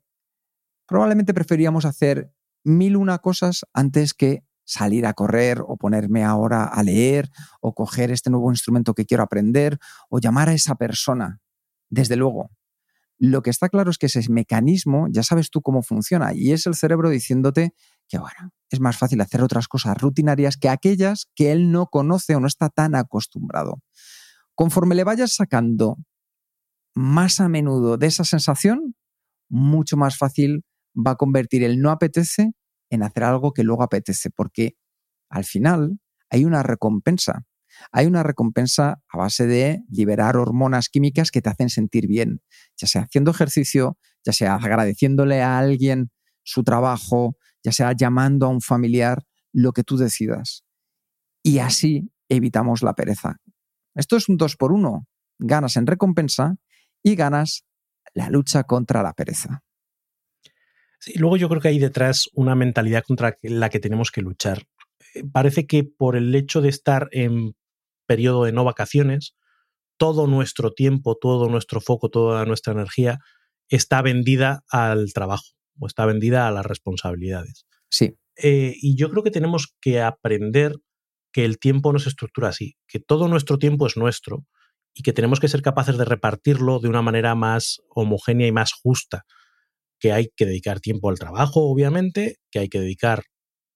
[0.86, 2.30] probablemente preferíamos hacer
[2.62, 7.28] mil una cosas antes que salir a correr o ponerme ahora a leer
[7.60, 9.78] o coger este nuevo instrumento que quiero aprender
[10.08, 11.40] o llamar a esa persona.
[11.90, 12.52] Desde luego,
[13.30, 16.66] lo que está claro es que ese mecanismo ya sabes tú cómo funciona y es
[16.66, 17.72] el cerebro diciéndote
[18.08, 22.34] que bueno, es más fácil hacer otras cosas rutinarias que aquellas que él no conoce
[22.34, 23.80] o no está tan acostumbrado.
[24.54, 25.96] Conforme le vayas sacando
[26.94, 28.94] más a menudo de esa sensación,
[29.48, 30.64] mucho más fácil
[30.94, 32.52] va a convertir el no apetece
[32.90, 34.76] en hacer algo que luego apetece, porque
[35.28, 35.98] al final
[36.30, 37.44] hay una recompensa.
[37.92, 42.42] Hay una recompensa a base de liberar hormonas químicas que te hacen sentir bien,
[42.76, 46.10] ya sea haciendo ejercicio, ya sea agradeciéndole a alguien
[46.42, 50.64] su trabajo, ya sea llamando a un familiar, lo que tú decidas.
[51.42, 53.36] Y así evitamos la pereza.
[53.94, 55.06] Esto es un dos por uno.
[55.38, 56.56] Ganas en recompensa
[57.02, 57.64] y ganas
[58.14, 59.62] la lucha contra la pereza.
[60.98, 64.66] Sí, luego yo creo que hay detrás una mentalidad contra la que tenemos que luchar.
[65.14, 67.54] Eh, parece que por el hecho de estar en
[68.06, 69.36] periodo de no vacaciones,
[69.96, 73.18] todo nuestro tiempo, todo nuestro foco, toda nuestra energía
[73.68, 75.44] está vendida al trabajo
[75.78, 77.66] o está vendida a las responsabilidades.
[77.90, 78.16] Sí.
[78.36, 80.76] Eh, y yo creo que tenemos que aprender
[81.32, 84.46] que el tiempo no se estructura así, que todo nuestro tiempo es nuestro
[84.94, 88.72] y que tenemos que ser capaces de repartirlo de una manera más homogénea y más
[88.72, 89.24] justa,
[89.98, 93.24] que hay que dedicar tiempo al trabajo, obviamente, que hay que dedicar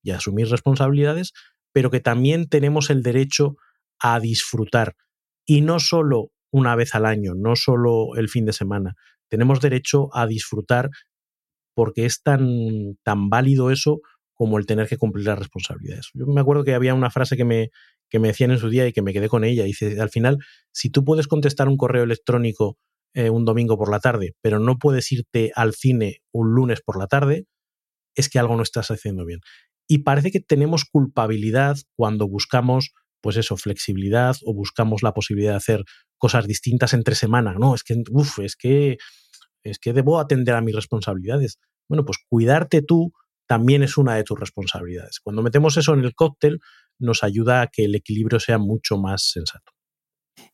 [0.03, 1.33] y asumir responsabilidades,
[1.73, 3.57] pero que también tenemos el derecho
[4.01, 4.95] a disfrutar
[5.47, 8.95] y no solo una vez al año, no solo el fin de semana,
[9.29, 10.91] tenemos derecho a disfrutar
[11.75, 14.01] porque es tan, tan válido eso
[14.35, 16.11] como el tener que cumplir las responsabilidades.
[16.15, 17.71] Yo me acuerdo que había una frase que me,
[18.09, 19.65] que me decían en su día y que me quedé con ella.
[19.65, 20.39] Dice, al final,
[20.73, 22.79] si tú puedes contestar un correo electrónico
[23.15, 26.99] eh, un domingo por la tarde, pero no puedes irte al cine un lunes por
[26.99, 27.47] la tarde,
[28.15, 29.41] es que algo no estás haciendo bien.
[29.89, 35.57] Y parece que tenemos culpabilidad cuando buscamos, pues eso, flexibilidad o buscamos la posibilidad de
[35.57, 35.85] hacer
[36.17, 37.55] cosas distintas entre semana.
[37.59, 38.99] No, es que, uff, es que,
[39.63, 41.59] es que debo atender a mis responsabilidades.
[41.89, 43.13] Bueno, pues cuidarte tú
[43.47, 45.21] también es una de tus responsabilidades.
[45.23, 46.61] Cuando metemos eso en el cóctel,
[46.99, 49.73] nos ayuda a que el equilibrio sea mucho más sensato.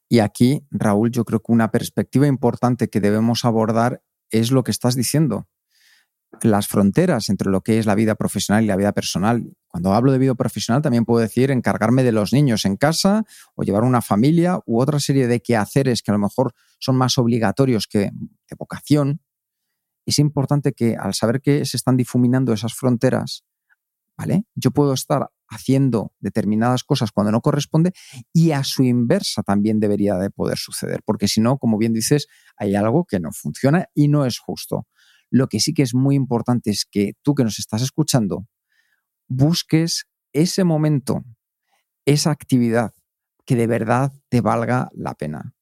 [0.09, 4.71] Y aquí, Raúl, yo creo que una perspectiva importante que debemos abordar es lo que
[4.71, 5.49] estás diciendo.
[6.43, 9.53] Las fronteras entre lo que es la vida profesional y la vida personal.
[9.75, 13.25] Cuando hablo de vida profesional también puedo decir encargarme de los niños en casa
[13.57, 17.19] o llevar una familia u otra serie de quehaceres que a lo mejor son más
[17.19, 19.21] obligatorios que de vocación.
[20.07, 23.43] Es importante que al saber que se están difuminando esas fronteras,
[24.17, 24.45] ¿vale?
[24.55, 27.91] Yo puedo estar haciendo determinadas cosas cuando no corresponde
[28.33, 32.29] y a su inversa también debería de poder suceder, porque si no, como bien dices,
[32.57, 34.87] hay algo que no funciona y no es justo.
[35.31, 38.47] Lo que sí que es muy importante es que tú que nos estás escuchando
[39.37, 41.25] busques ese momento,
[42.05, 42.93] esa actividad
[43.45, 45.55] que de verdad te valga la pena.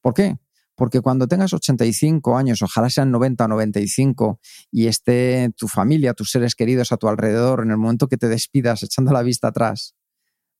[0.00, 0.38] ¿Por qué?
[0.74, 6.30] Porque cuando tengas 85 años, ojalá sean 90 o 95, y esté tu familia, tus
[6.30, 9.94] seres queridos a tu alrededor, en el momento que te despidas echando la vista atrás,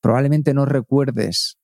[0.00, 1.58] probablemente no recuerdes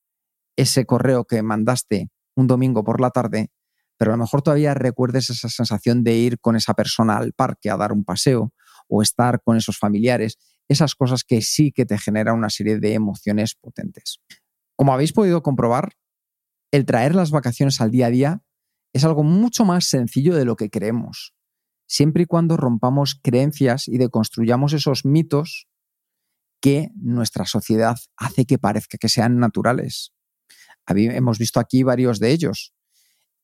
[0.55, 3.51] ese correo que mandaste un domingo por la tarde,
[3.97, 7.69] pero a lo mejor todavía recuerdes esa sensación de ir con esa persona al parque
[7.69, 8.53] a dar un paseo
[8.87, 10.37] o estar con esos familiares,
[10.67, 14.19] esas cosas que sí que te generan una serie de emociones potentes.
[14.75, 15.93] Como habéis podido comprobar,
[16.71, 18.41] el traer las vacaciones al día a día
[18.93, 21.33] es algo mucho más sencillo de lo que creemos,
[21.87, 25.67] siempre y cuando rompamos creencias y deconstruyamos esos mitos
[26.61, 30.13] que nuestra sociedad hace que parezca que sean naturales.
[30.87, 32.73] Hemos visto aquí varios de ellos.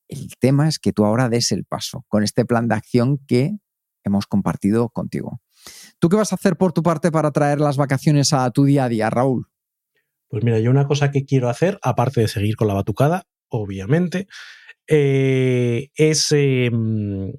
[0.07, 3.57] El tema es que tú ahora des el paso con este plan de acción que
[4.03, 5.43] hemos compartido contigo.
[6.04, 8.84] ¿Tú qué vas a hacer por tu parte para traer las vacaciones a tu día
[8.84, 9.47] a día, Raúl?
[10.28, 14.28] Pues mira, yo una cosa que quiero hacer, aparte de seguir con la batucada, obviamente,
[14.86, 17.32] eh, es em,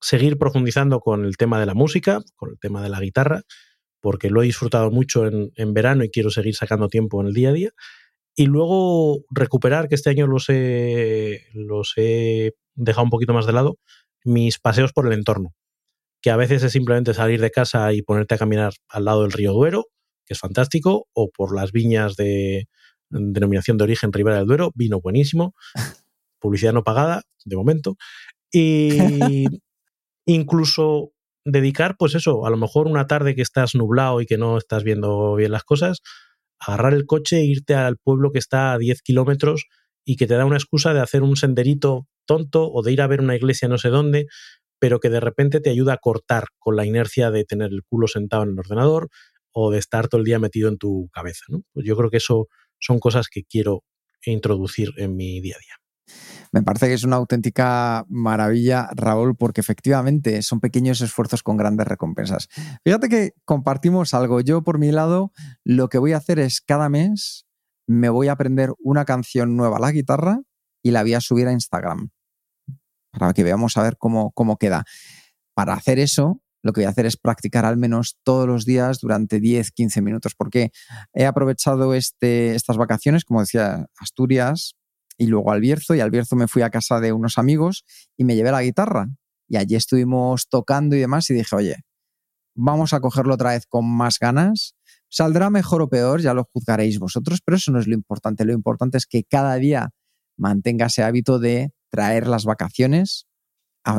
[0.00, 3.42] seguir profundizando con el tema de la música, con el tema de la guitarra,
[4.00, 7.48] porque lo he disfrutado mucho en, verano y quiero seguir sacando tiempo en el día
[7.48, 7.70] a día.
[8.36, 13.80] Y luego recuperar, que este año he, los he dejado un poquito más de lado,
[14.22, 15.56] mis paseos por el entorno.
[16.20, 19.32] Que a veces es simplemente salir de casa y ponerte a caminar al lado del
[19.32, 19.86] río Duero,
[20.24, 22.68] que es fantástico, o por las viñas de
[23.10, 25.54] denominación de origen Ribera del Duero, vino buenísimo,
[26.40, 27.96] publicidad no pagada, de momento,
[28.52, 28.88] y
[30.26, 31.12] incluso
[31.44, 34.82] dedicar, pues eso, a lo mejor una tarde que estás nublado y que no estás
[34.82, 36.00] viendo bien las cosas,
[36.58, 39.66] agarrar el coche e irte al pueblo que está a 10 kilómetros
[40.04, 43.06] y que te da una excusa de hacer un senderito tonto o de ir a
[43.06, 44.26] ver una iglesia no sé dónde,
[44.78, 48.08] pero que de repente te ayuda a cortar con la inercia de tener el culo
[48.08, 49.08] sentado en el ordenador
[49.52, 51.44] o de estar todo el día metido en tu cabeza.
[51.72, 52.48] Pues yo creo que eso
[52.78, 53.84] son cosas que quiero
[54.24, 55.74] introducir en mi día a día.
[56.52, 61.86] Me parece que es una auténtica maravilla, Raúl, porque efectivamente son pequeños esfuerzos con grandes
[61.86, 62.48] recompensas.
[62.84, 64.40] Fíjate que compartimos algo.
[64.40, 65.32] Yo, por mi lado,
[65.64, 67.46] lo que voy a hacer es cada mes
[67.88, 70.40] me voy a aprender una canción nueva a la guitarra
[70.82, 72.10] y la voy a subir a Instagram
[73.18, 74.84] para que veamos a ver cómo, cómo queda.
[75.54, 78.98] Para hacer eso, lo que voy a hacer es practicar al menos todos los días
[79.00, 80.70] durante 10, 15 minutos, porque
[81.12, 84.74] he aprovechado este, estas vacaciones, como decía, Asturias,
[85.18, 87.84] y luego al Bierzo y al Bierzo me fui a casa de unos amigos
[88.16, 89.08] y me llevé la guitarra
[89.48, 91.76] y allí estuvimos tocando y demás y dije, oye,
[92.54, 94.74] vamos a cogerlo otra vez con más ganas.
[95.08, 98.44] Saldrá mejor o peor, ya lo juzgaréis vosotros, pero eso no es lo importante.
[98.44, 99.90] Lo importante es que cada día
[100.36, 103.26] mantenga ese hábito de traer las vacaciones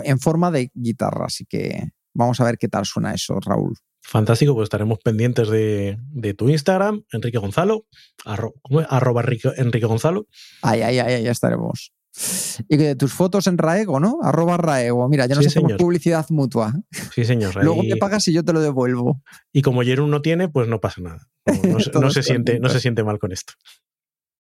[0.04, 1.26] en forma de guitarra.
[1.26, 3.76] Así que vamos a ver qué tal suena eso, Raúl.
[4.02, 7.86] Fantástico, pues estaremos pendientes de, tu Instagram, Enrique Gonzalo,
[8.24, 9.24] arroba
[9.58, 10.28] Enrique, Gonzalo.
[10.62, 11.92] Ahí, ahí, ahí, ya estaremos.
[12.70, 14.20] Y que de tus fotos en Raego, ¿no?
[14.24, 15.08] Arroba Raego.
[15.10, 16.74] Mira, ya nos hacemos publicidad mutua.
[17.14, 17.62] Sí, señor.
[17.62, 19.22] Luego me pagas y yo te lo devuelvo.
[19.52, 21.28] Y como Jerún no tiene, pues no pasa nada.
[21.94, 23.54] No, se, siente, no se siente mal con esto.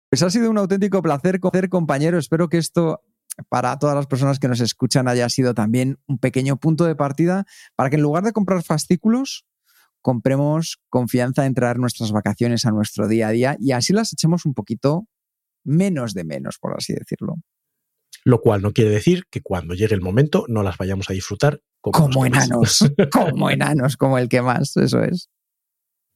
[0.09, 2.19] Pues ha sido un auténtico placer, compañero.
[2.19, 3.03] Espero que esto
[3.49, 7.47] para todas las personas que nos escuchan haya sido también un pequeño punto de partida
[7.77, 9.47] para que en lugar de comprar fascículos,
[10.01, 14.47] compremos confianza en traer nuestras vacaciones a nuestro día a día y así las echemos
[14.47, 15.07] un poquito
[15.65, 17.37] menos de menos, por así decirlo.
[18.25, 21.61] Lo cual no quiere decir que cuando llegue el momento no las vayamos a disfrutar
[21.81, 25.29] como, como enanos, como enanos, como el que más, eso es.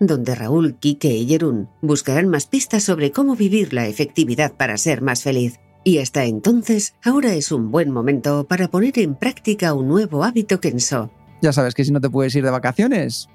[0.00, 5.02] donde Raúl, Quique y Jerún buscarán más pistas sobre cómo vivir la efectividad para ser
[5.02, 5.58] más feliz.
[5.84, 10.60] Y hasta entonces, ahora es un buen momento para poner en práctica un nuevo hábito
[10.60, 11.10] Kenso.
[11.40, 13.28] Ya sabes que si no te puedes ir de vacaciones,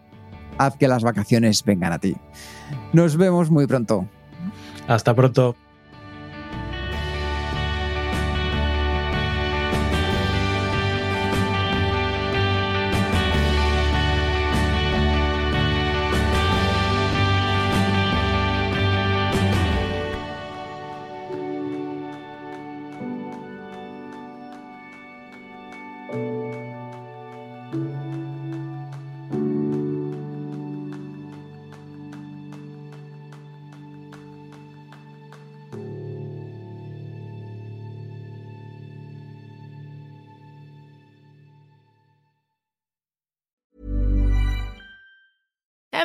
[0.57, 2.15] haz que las vacaciones vengan a ti.
[2.91, 4.07] Nos vemos muy pronto.
[4.87, 5.55] Hasta pronto.